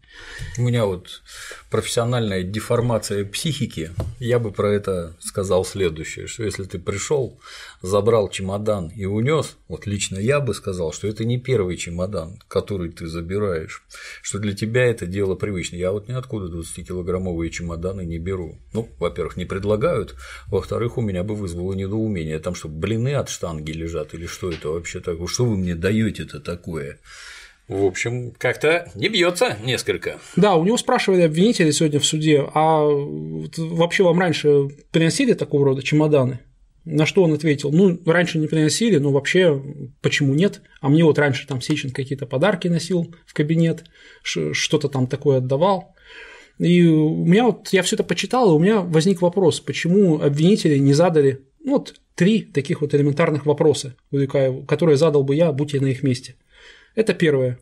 У 0.58 0.62
меня 0.62 0.84
вот 0.84 1.22
профессиональная 1.70 2.42
деформация 2.42 3.24
психики, 3.24 3.92
я 4.18 4.38
бы 4.38 4.50
про 4.50 4.72
это 4.72 5.16
сказал 5.20 5.64
следующее, 5.64 6.26
что 6.26 6.44
если 6.44 6.64
ты 6.64 6.78
пришел, 6.78 7.40
забрал 7.82 8.28
чемодан 8.28 8.88
и 8.88 9.04
унес, 9.04 9.56
вот 9.68 9.86
лично 9.86 10.18
я 10.18 10.40
бы 10.40 10.54
сказал, 10.54 10.92
что 10.92 11.06
это 11.06 11.24
не 11.24 11.38
первый 11.38 11.76
чемодан, 11.76 12.38
который 12.48 12.90
ты 12.90 13.06
забираешь, 13.06 13.82
что 14.22 14.38
для 14.38 14.54
тебя 14.54 14.84
это 14.84 15.06
дело 15.06 15.34
привычное. 15.34 15.78
Я 15.78 15.92
вот 15.92 16.08
ниоткуда 16.08 16.54
20-килограммовые 16.54 17.50
чемоданы 17.50 18.04
не 18.04 18.18
беру. 18.18 18.58
Ну, 18.72 18.88
во-первых, 18.98 19.36
не 19.36 19.44
предлагают, 19.44 20.16
во-вторых, 20.48 20.98
у 20.98 21.00
меня 21.00 21.22
бы 21.22 21.34
вызвало 21.34 21.72
недоумение, 21.74 22.38
там 22.38 22.54
что, 22.54 22.68
блины 22.68 23.14
от 23.14 23.28
штанги 23.28 23.72
лежат 23.72 24.14
или 24.14 24.26
что 24.26 24.50
это 24.50 24.70
вообще 24.70 25.00
такое, 25.00 25.26
что 25.26 25.44
вы 25.44 25.56
мне 25.56 25.74
даете-то 25.74 26.40
такое? 26.40 26.98
В 27.70 27.84
общем, 27.84 28.32
как-то 28.36 28.90
не 28.96 29.08
бьется 29.08 29.56
несколько. 29.64 30.18
Да, 30.34 30.56
у 30.56 30.64
него 30.64 30.76
спрашивали 30.76 31.22
обвинители 31.22 31.70
сегодня 31.70 32.00
в 32.00 32.04
суде, 32.04 32.44
а 32.52 32.80
вообще 32.82 34.02
вам 34.02 34.18
раньше 34.18 34.70
приносили 34.90 35.34
такого 35.34 35.66
рода 35.66 35.80
чемоданы? 35.80 36.40
На 36.84 37.06
что 37.06 37.22
он 37.22 37.32
ответил, 37.32 37.70
ну, 37.70 37.96
раньше 38.06 38.38
не 38.38 38.48
приносили, 38.48 38.96
но 38.98 39.12
вообще 39.12 39.62
почему 40.00 40.34
нет? 40.34 40.62
А 40.80 40.88
мне 40.88 41.04
вот 41.04 41.20
раньше 41.20 41.46
там 41.46 41.60
Сечин 41.60 41.92
какие-то 41.92 42.26
подарки 42.26 42.66
носил 42.66 43.14
в 43.24 43.34
кабинет, 43.34 43.84
что-то 44.24 44.88
там 44.88 45.06
такое 45.06 45.38
отдавал. 45.38 45.94
И 46.58 46.84
у 46.84 47.24
меня 47.24 47.44
вот, 47.44 47.68
я 47.68 47.84
все 47.84 47.94
это 47.94 48.02
почитал, 48.02 48.50
и 48.50 48.56
у 48.56 48.58
меня 48.58 48.80
возник 48.80 49.22
вопрос, 49.22 49.60
почему 49.60 50.20
обвинители 50.20 50.76
не 50.76 50.92
задали 50.92 51.44
ну, 51.62 51.72
вот 51.72 52.00
три 52.16 52.42
таких 52.42 52.80
вот 52.80 52.94
элементарных 52.94 53.46
вопроса 53.46 53.94
которые 54.66 54.96
задал 54.96 55.22
бы 55.22 55.36
я, 55.36 55.52
будь 55.52 55.72
я 55.72 55.80
на 55.80 55.86
их 55.86 56.02
месте. 56.02 56.34
Это 56.94 57.14
первое. 57.14 57.58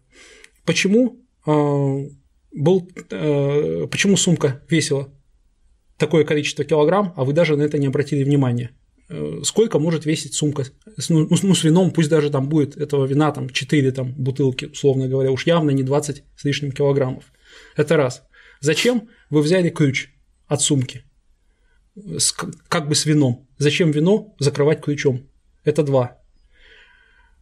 Почему 0.65 1.19
э, 1.47 2.09
был, 2.53 2.91
э, 3.11 3.87
почему 3.91 4.17
сумка 4.17 4.63
весила 4.69 5.13
такое 5.97 6.25
количество 6.25 6.65
килограмм, 6.65 7.13
а 7.17 7.25
вы 7.25 7.33
даже 7.33 7.57
на 7.57 7.63
это 7.63 7.79
не 7.79 7.87
обратили 7.87 8.25
внимания? 8.25 8.71
Э, 9.09 9.41
сколько 9.45 9.79
может 9.79 10.07
весить 10.07 10.35
сумка 10.35 10.65
с, 10.97 11.09
ну, 11.09 11.29
ну, 11.31 11.55
с 11.55 11.65
вином, 11.65 11.91
пусть 11.91 12.11
даже 12.11 12.31
там 12.31 12.49
будет 12.49 12.77
этого 12.77 13.07
вина 13.07 13.33
там 13.33 13.51
4 13.51 13.93
там, 13.93 14.13
бутылки, 14.13 14.67
условно 14.67 15.09
говоря, 15.09 15.31
уж 15.31 15.47
явно 15.47 15.71
не 15.71 15.83
20 15.83 16.25
с 16.37 16.45
лишним 16.45 16.73
килограммов. 16.73 17.25
Это 17.77 17.97
раз. 17.97 18.23
Зачем 18.61 19.09
вы 19.31 19.43
взяли 19.43 19.71
ключ 19.71 20.11
от 20.47 20.61
сумки? 20.63 21.05
с, 22.19 22.33
как 22.69 22.89
бы 22.89 22.95
с 22.95 23.07
вином. 23.07 23.49
Зачем 23.59 23.91
вино 23.91 24.35
закрывать 24.39 24.81
ключом? 24.81 25.29
Это 25.65 25.83
два. 25.83 26.19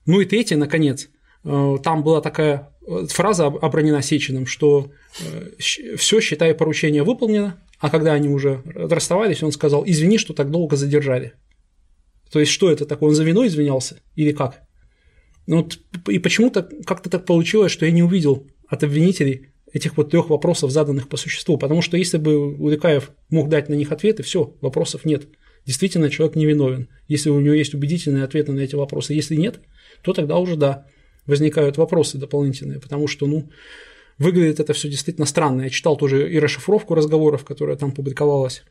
Ну 0.07 0.20
и 0.20 0.25
третье, 0.25 0.57
наконец, 0.57 1.09
там 1.82 2.02
была 2.02 2.20
такая 2.20 2.70
э, 2.87 3.06
фраза 3.09 3.46
обронена 3.46 4.02
Сечиным, 4.02 4.46
что 4.46 4.90
все, 5.59 6.20
считай, 6.20 6.54
поручение 6.54 7.02
выполнено, 7.02 7.62
а 7.78 7.90
когда 7.90 8.12
они 8.12 8.28
уже 8.28 8.62
расставались, 8.74 9.42
он 9.42 9.52
сказал, 9.52 9.85
извини, 9.87 10.18
что 10.18 10.35
так 10.35 10.50
долго 10.50 10.76
задержали. 10.76 11.35
То 12.30 12.40
есть, 12.40 12.50
что 12.50 12.70
это 12.70 12.87
такое? 12.87 13.11
Он 13.11 13.14
за 13.14 13.24
вино 13.24 13.46
извинялся 13.46 14.00
или 14.14 14.32
как? 14.32 14.62
Ну, 15.46 15.59
вот, 15.59 15.78
и 16.09 16.18
почему-то 16.18 16.68
как-то 16.85 17.09
так 17.09 17.24
получилось, 17.24 17.70
что 17.70 17.87
я 17.87 17.92
не 17.92 18.02
увидел 18.02 18.46
от 18.68 18.82
обвинителей 18.82 19.50
этих 19.72 19.96
вот 19.96 20.11
трех 20.11 20.30
вопросов, 20.30 20.72
заданных 20.72 21.09
по 21.09 21.16
существу. 21.16 21.59
Потому 21.59 21.82
что 21.82 21.96
если 21.96 22.18
бы 22.18 22.56
Уликаев 22.56 23.11
мог 23.30 23.48
дать 23.48 23.68
на 23.68 23.74
них 23.74 23.92
ответы, 23.92 24.22
все, 24.22 24.56
вопросов 24.61 25.04
нет. 25.04 25.28
Действительно, 25.64 26.11
человек 26.11 26.37
невиновен. 26.37 26.88
Если 27.09 27.30
у 27.30 27.38
него 27.38 27.54
есть 27.54 27.74
убедительные 27.74 28.24
ответы 28.24 28.52
на 28.52 28.61
эти 28.61 28.74
вопросы. 28.74 29.14
Если 29.14 29.37
нет, 29.37 29.61
то 30.02 30.12
тогда 30.12 30.38
уже 30.38 30.56
да, 30.56 30.87
возникают 31.26 31.76
вопросы 31.76 32.18
дополнительные, 32.18 32.80
потому 32.80 33.08
что, 33.08 33.26
ну, 33.26 33.50
выглядит 34.18 34.60
это 34.60 34.72
все 34.72 34.88
действительно 34.88 35.26
странно. 35.26 35.62
Я 35.62 35.70
читал 35.70 35.96
тоже 35.96 36.30
и 36.30 36.38
расшифровку 36.38 36.94
разговоров, 36.94 37.44
которая 37.44 37.76
там 37.76 37.92
публиковалась. 37.92 38.62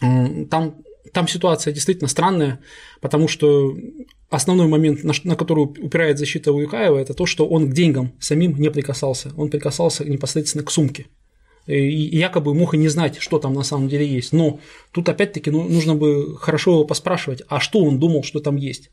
Там 0.00 0.82
там 1.12 1.28
ситуация 1.28 1.72
действительно 1.72 2.08
странная, 2.08 2.60
потому 3.00 3.28
что 3.28 3.76
основной 4.30 4.66
момент, 4.66 5.04
на, 5.04 5.36
который 5.36 5.64
упирает 5.64 6.18
защита 6.18 6.52
Уюкаева, 6.52 6.98
это 6.98 7.14
то, 7.14 7.26
что 7.26 7.46
он 7.46 7.70
к 7.70 7.72
деньгам 7.72 8.12
самим 8.20 8.56
не 8.56 8.70
прикасался. 8.70 9.32
Он 9.36 9.50
прикасался 9.50 10.04
непосредственно 10.04 10.64
к 10.64 10.70
сумке. 10.70 11.06
И 11.66 12.16
якобы 12.16 12.54
мог 12.54 12.74
и 12.74 12.78
не 12.78 12.88
знать, 12.88 13.18
что 13.20 13.38
там 13.38 13.54
на 13.54 13.62
самом 13.62 13.88
деле 13.88 14.06
есть. 14.06 14.32
Но 14.32 14.60
тут 14.92 15.08
опять-таки 15.08 15.50
ну, 15.50 15.62
нужно 15.68 15.94
бы 15.94 16.36
хорошо 16.36 16.72
его 16.72 16.84
поспрашивать, 16.84 17.42
а 17.48 17.60
что 17.60 17.82
он 17.82 17.98
думал, 17.98 18.22
что 18.22 18.40
там 18.40 18.56
есть. 18.56 18.90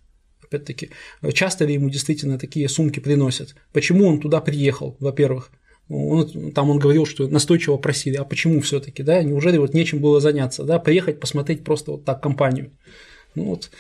Опять-таки, 0.52 0.90
часто 1.34 1.64
ли 1.64 1.76
ему 1.76 1.90
действительно 1.90 2.38
такие 2.38 2.68
сумки 2.68 3.00
приносят? 3.00 3.56
Почему 3.72 4.06
он 4.06 4.20
туда 4.20 4.42
приехал, 4.42 4.98
во-первых? 5.00 5.50
Он, 5.88 6.52
там 6.52 6.70
он 6.70 6.78
говорил, 6.78 7.06
что 7.06 7.30
настойчиво 7.30 7.78
просили, 7.78 8.18
а 8.18 8.26
почему 8.26 8.60
все-таки, 8.60 9.02
да, 9.02 9.24
неужели 9.24 9.58
вот 9.58 9.74
нечем 9.74 10.00
было 10.00 10.20
заняться, 10.20 10.66
да, 10.66 10.78
приехать 10.78 11.22
посмотреть 11.22 11.64
просто 11.64 11.92
вот 11.92 12.04
так 12.04 12.22
компанию. 12.22 12.72
Ну 13.34 13.46
вот. 13.46 13.72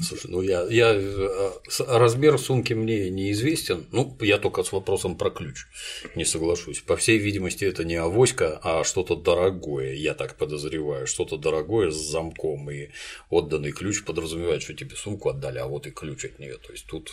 Слушай, 0.00 0.30
ну 0.30 0.42
я, 0.42 0.62
я 0.70 0.94
э, 0.94 1.50
размер 1.88 2.38
сумки 2.38 2.72
мне 2.72 3.10
неизвестен. 3.10 3.86
Ну, 3.90 4.16
я 4.20 4.38
только 4.38 4.62
с 4.62 4.70
вопросом 4.70 5.16
про 5.16 5.30
ключ 5.30 5.66
не 6.14 6.24
соглашусь. 6.24 6.80
По 6.80 6.96
всей 6.96 7.18
видимости, 7.18 7.64
это 7.64 7.84
не 7.84 7.96
авоська, 7.96 8.60
а 8.62 8.84
что-то 8.84 9.16
дорогое, 9.16 9.94
я 9.94 10.14
так 10.14 10.36
подозреваю, 10.36 11.08
что-то 11.08 11.36
дорогое 11.36 11.90
с 11.90 11.96
замком. 11.96 12.70
И 12.70 12.90
отданный 13.28 13.72
ключ 13.72 14.04
подразумевает, 14.04 14.62
что 14.62 14.74
тебе 14.74 14.94
сумку 14.94 15.30
отдали, 15.30 15.58
а 15.58 15.66
вот 15.66 15.86
и 15.88 15.90
ключ 15.90 16.24
от 16.26 16.38
нее. 16.38 16.58
То 16.58 16.72
есть 16.72 16.86
тут 16.86 17.10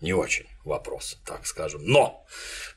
не 0.00 0.12
очень 0.12 0.46
вопрос, 0.64 1.18
так 1.26 1.46
скажем. 1.46 1.82
Но 1.84 2.24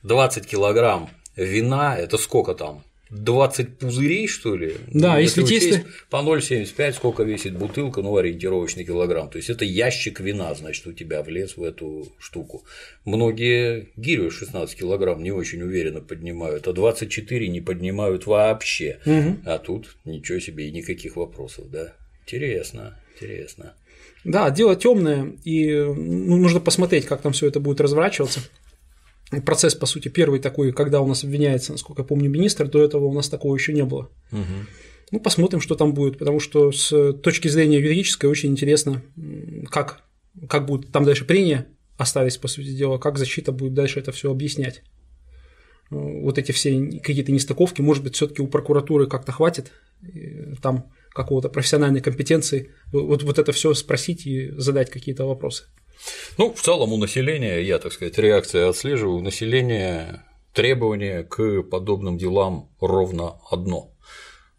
20 0.01 0.47
килограмм 0.47 1.09
вина– 1.35 1.95
это 1.97 2.17
сколько 2.17 2.55
там? 2.55 2.83
20 3.13 3.77
пузырей, 3.77 4.27
что 4.27 4.55
ли? 4.55 4.75
Да, 4.87 5.19
если, 5.19 5.41
если 5.41 5.71
учесть, 5.71 5.85
по 6.09 6.17
0,75 6.17 6.93
сколько 6.93 7.23
весит 7.23 7.57
бутылка, 7.57 8.01
ну, 8.01 8.15
ориентировочный 8.17 8.85
килограмм. 8.85 9.29
То 9.29 9.37
есть 9.37 9.49
это 9.49 9.65
ящик 9.65 10.19
вина, 10.19 10.53
значит, 10.55 10.87
у 10.87 10.93
тебя 10.93 11.21
влез 11.21 11.55
в 11.57 11.63
эту 11.63 12.11
штуку. 12.19 12.63
Многие 13.05 13.89
гирю 13.95 14.31
16 14.31 14.77
килограмм 14.77 15.21
не 15.21 15.31
очень 15.31 15.61
уверенно 15.61 16.01
поднимают, 16.01 16.67
а 16.67 16.73
24 16.73 17.47
не 17.47 17.61
поднимают 17.61 18.25
вообще. 18.25 18.99
Угу. 19.05 19.37
А 19.45 19.59
тут 19.59 19.95
ничего 20.05 20.39
себе 20.39 20.67
и 20.67 20.71
никаких 20.71 21.15
вопросов, 21.15 21.69
да. 21.69 21.93
Интересно, 22.25 22.99
интересно. 23.13 23.75
Да, 24.23 24.49
дело 24.49 24.75
темное, 24.75 25.33
и 25.43 25.73
ну, 25.75 26.37
нужно 26.37 26.61
посмотреть, 26.61 27.05
как 27.05 27.21
там 27.21 27.33
все 27.33 27.47
это 27.47 27.59
будет 27.59 27.81
разворачиваться. 27.81 28.39
Процесс, 29.41 29.75
по 29.75 29.85
сути, 29.85 30.09
первый 30.09 30.39
такой, 30.39 30.71
когда 30.71 31.01
у 31.01 31.07
нас 31.07 31.23
обвиняется, 31.23 31.71
насколько 31.71 32.01
я 32.01 32.05
помню, 32.07 32.29
министр, 32.29 32.67
до 32.67 32.83
этого 32.83 33.05
у 33.05 33.13
нас 33.13 33.29
такого 33.29 33.55
еще 33.55 33.73
не 33.73 33.83
было. 33.83 34.09
Угу. 34.31 34.41
Ну, 35.11 35.19
посмотрим, 35.19 35.61
что 35.61 35.75
там 35.75 35.93
будет, 35.93 36.17
потому 36.17 36.39
что 36.39 36.71
с 36.71 37.13
точки 37.13 37.47
зрения 37.47 37.79
юридической 37.79 38.25
очень 38.25 38.49
интересно, 38.49 39.03
как, 39.69 40.03
как 40.49 40.65
будет 40.65 40.91
там 40.91 41.03
дальше 41.03 41.25
прения 41.25 41.67
остались, 41.97 42.37
по 42.37 42.47
сути 42.47 42.73
дела, 42.73 42.97
как 42.97 43.17
защита 43.17 43.51
будет 43.51 43.73
дальше 43.73 43.99
это 43.99 44.11
все 44.11 44.31
объяснять. 44.31 44.81
Вот 45.89 46.39
эти 46.39 46.51
все 46.51 46.99
какие-то 47.03 47.31
нестыковки, 47.31 47.81
может 47.81 48.03
быть, 48.03 48.15
все-таки 48.15 48.41
у 48.41 48.47
прокуратуры 48.47 49.05
как-то 49.07 49.31
хватит 49.31 49.71
там 50.61 50.91
какого-то 51.13 51.49
профессиональной 51.49 52.01
компетенции, 52.01 52.71
вот, 52.91 53.21
вот 53.21 53.37
это 53.37 53.51
все 53.51 53.73
спросить 53.75 54.25
и 54.25 54.49
задать 54.57 54.89
какие-то 54.89 55.25
вопросы. 55.25 55.65
Ну, 56.37 56.53
в 56.53 56.61
целом 56.61 56.93
у 56.93 56.97
населения, 56.97 57.61
я, 57.61 57.79
так 57.79 57.93
сказать, 57.93 58.17
реакции 58.17 58.67
отслеживаю, 58.67 59.17
у 59.17 59.21
населения 59.21 60.25
требование 60.53 61.23
к 61.23 61.63
подобным 61.63 62.17
делам 62.17 62.69
ровно 62.79 63.39
одно. 63.49 63.91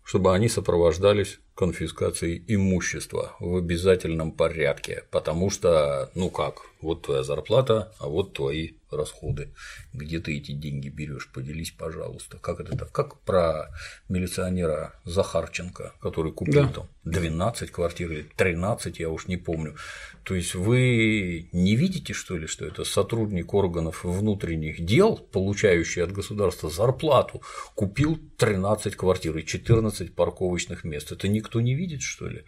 Чтобы 0.04 0.34
они 0.34 0.48
сопровождались 0.48 1.40
конфискацией 1.54 2.44
имущества 2.48 3.36
в 3.38 3.56
обязательном 3.56 4.32
порядке, 4.32 5.04
потому 5.10 5.50
что, 5.50 6.10
ну 6.14 6.30
как, 6.30 6.62
вот 6.84 7.02
твоя 7.02 7.22
зарплата, 7.22 7.92
а 7.98 8.08
вот 8.08 8.34
твои 8.34 8.72
расходы. 8.90 9.50
Где 9.92 10.20
ты 10.20 10.36
эти 10.36 10.52
деньги 10.52 10.88
берешь? 10.88 11.30
Поделись, 11.32 11.70
пожалуйста. 11.70 12.38
Как 12.38 12.60
это 12.60 12.76
так? 12.76 12.92
Как 12.92 13.20
про 13.20 13.70
милиционера 14.08 14.94
Захарченко, 15.04 15.94
который 16.00 16.32
купил 16.32 16.64
да. 16.66 16.68
там 16.68 16.88
12 17.04 17.70
квартир 17.70 18.12
или 18.12 18.22
13, 18.36 18.98
я 19.00 19.10
уж 19.10 19.26
не 19.26 19.36
помню. 19.36 19.76
То 20.22 20.34
есть 20.34 20.54
вы 20.54 21.48
не 21.52 21.76
видите, 21.76 22.12
что 22.12 22.36
ли, 22.36 22.46
что 22.46 22.64
это 22.64 22.84
сотрудник 22.84 23.52
органов 23.52 24.04
внутренних 24.04 24.84
дел, 24.84 25.16
получающий 25.16 26.02
от 26.02 26.12
государства 26.12 26.70
зарплату, 26.70 27.42
купил 27.74 28.18
13 28.38 28.96
квартир 28.96 29.36
и 29.38 29.44
14 29.44 30.14
парковочных 30.14 30.84
мест? 30.84 31.12
Это 31.12 31.28
никто 31.44 31.60
не 31.60 31.74
видит, 31.74 32.02
что 32.02 32.28
ли? 32.28 32.44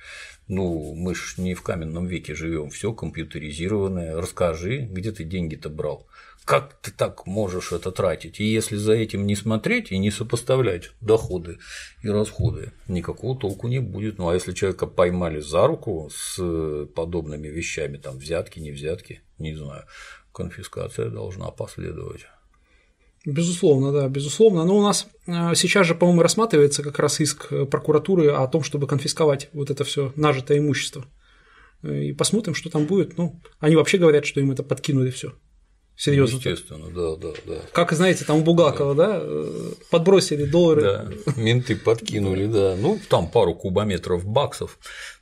Ну, 0.49 0.95
мы 0.95 1.15
ж 1.15 1.35
не 1.39 1.55
в 1.55 1.63
каменном 1.63 2.07
веке 2.07 2.35
живем, 2.35 2.71
все 2.71 2.93
компьютеризированное. 2.93 4.17
Расскажи, 4.17 4.89
где 4.91 5.13
ты 5.13 5.25
деньги-то 5.25 5.69
брал? 5.69 6.07
Как 6.45 6.75
ты 6.81 6.93
так 6.93 7.27
можешь 7.27 7.73
это 7.73 7.91
тратить? 7.91 8.41
И 8.41 8.45
если 8.45 8.77
за 8.77 8.93
этим 8.93 9.27
не 9.27 9.35
смотреть 9.35 9.91
и 9.93 9.99
не 9.99 10.11
сопоставлять 10.11 10.93
доходы 11.01 11.59
и 12.03 12.09
расходы, 12.09 12.73
никакого 12.89 13.39
толку 13.39 13.69
не 13.69 13.81
будет. 13.81 14.19
Ну 14.19 14.29
а 14.29 14.35
если 14.35 14.53
человека 14.53 14.87
поймали 14.87 15.41
за 15.41 15.67
руку 15.67 16.09
с 16.13 16.87
подобными 16.95 17.49
вещами, 17.49 17.99
там 17.99 18.19
взятки, 18.19 18.61
не 18.61 18.71
взятки, 18.71 19.23
не 19.39 19.55
знаю, 19.57 19.85
конфискация 20.33 21.11
должна 21.11 21.51
последовать. 21.51 22.27
Безусловно, 23.27 23.93
да, 23.93 24.09
безусловно. 24.09 24.65
Но 24.65 24.79
у 24.79 24.83
нас 24.83 25.09
э, 25.27 25.55
сейчас 25.57 25.87
же, 25.87 25.97
по-моему, 25.97 26.23
рассматривается 26.23 26.85
как 26.85 26.99
раз 27.01 27.21
иск 27.21 27.49
прокуратуры 27.69 28.29
о 28.29 28.47
том, 28.47 28.63
чтобы 28.63 28.87
конфисковать 28.87 29.51
вот 29.53 29.69
это 29.69 29.83
все 29.83 30.13
нажитое 30.15 30.59
имущество. 30.59 31.05
И 31.83 32.13
посмотрим, 32.13 32.55
что 32.55 32.71
там 32.71 32.87
будет. 32.87 33.19
Ну, 33.19 33.41
они 33.59 33.75
вообще 33.75 33.99
говорят, 33.99 34.25
что 34.27 34.41
им 34.41 34.53
это 34.53 34.63
подкинули 34.63 35.11
все. 35.11 35.33
Серьезно. 35.97 36.37
Естественно, 36.37 36.91
да, 36.91 37.17
да, 37.17 37.35
да. 37.47 37.61
Как 37.73 37.93
знаете, 37.93 38.25
там 38.25 38.39
у 38.39 38.43
Булгакова, 38.43 38.95
да, 38.95 39.19
да 39.19 39.47
подбросили 39.91 40.45
доллары. 40.45 40.83
Да, 40.83 41.13
менты 41.37 41.75
подкинули, 41.75 42.47
да. 42.47 42.77
Ну, 42.79 43.01
там 43.09 43.31
пару 43.31 43.55
кубометров 43.55 44.27
баксов 44.27 44.79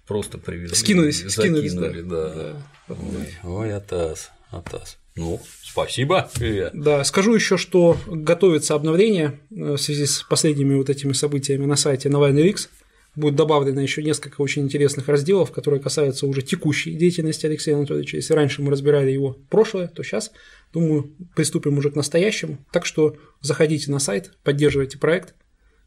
просто 0.07 0.37
привезли. 0.37 0.75
Скинулись, 0.75 1.23
закинулись, 1.23 1.71
скинулись, 1.71 2.05
да. 2.05 2.35
да. 2.35 2.53
да. 2.89 2.95
Ой, 2.95 3.39
ой, 3.45 3.75
Атас, 3.75 4.31
Атас. 4.51 4.99
Ну, 5.17 5.41
спасибо. 5.63 6.29
Привет. 6.35 6.73
Да, 6.75 7.05
скажу 7.05 7.35
еще, 7.35 7.57
что 7.57 7.97
готовится 8.07 8.75
обновление 8.75 9.39
э, 9.51 9.75
в 9.75 9.79
связи 9.79 10.07
с 10.07 10.23
последними 10.23 10.75
вот 10.75 10.91
этими 10.91 11.13
событиями 11.13 11.67
на 11.67 11.77
сайте 11.77 12.09
Навальный 12.09 12.49
X. 12.49 12.69
Будет 13.15 13.37
добавлено 13.37 13.81
еще 13.81 14.03
несколько 14.03 14.41
очень 14.41 14.63
интересных 14.63 15.07
разделов, 15.07 15.53
которые 15.53 15.81
касаются 15.81 16.27
уже 16.27 16.43
текущей 16.43 16.95
деятельности 16.95 17.47
Алексея 17.47 17.77
Анатольевича. 17.77 18.17
Если 18.17 18.35
раньше 18.35 18.61
мы 18.61 18.73
разбирали 18.73 19.13
его 19.13 19.35
прошлое, 19.51 19.87
то 19.87 20.03
сейчас, 20.03 20.33
думаю, 20.73 21.15
приступим 21.37 21.79
уже 21.79 21.93
к 21.93 21.95
настоящему. 21.95 22.59
Так 22.73 22.85
что 22.85 23.17
заходите 23.41 23.93
на 23.93 24.01
сайт, 24.01 24.33
поддерживайте 24.43 24.99
проект, 24.99 25.37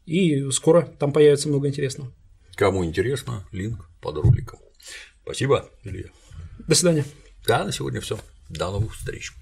и 0.06 0.50
скоро 0.52 0.90
там 0.98 1.12
появится 1.12 1.50
много 1.50 1.68
интересного. 1.68 2.14
Кому 2.54 2.82
интересно, 2.82 3.46
линк 3.52 3.90
под 4.00 4.16
роликом. 4.16 4.58
Спасибо, 5.22 5.68
Илья. 5.84 6.08
До 6.66 6.74
свидания. 6.74 7.04
Да, 7.46 7.64
на 7.64 7.72
сегодня 7.72 8.00
все. 8.00 8.18
До 8.48 8.70
новых 8.70 8.94
встреч. 8.94 9.32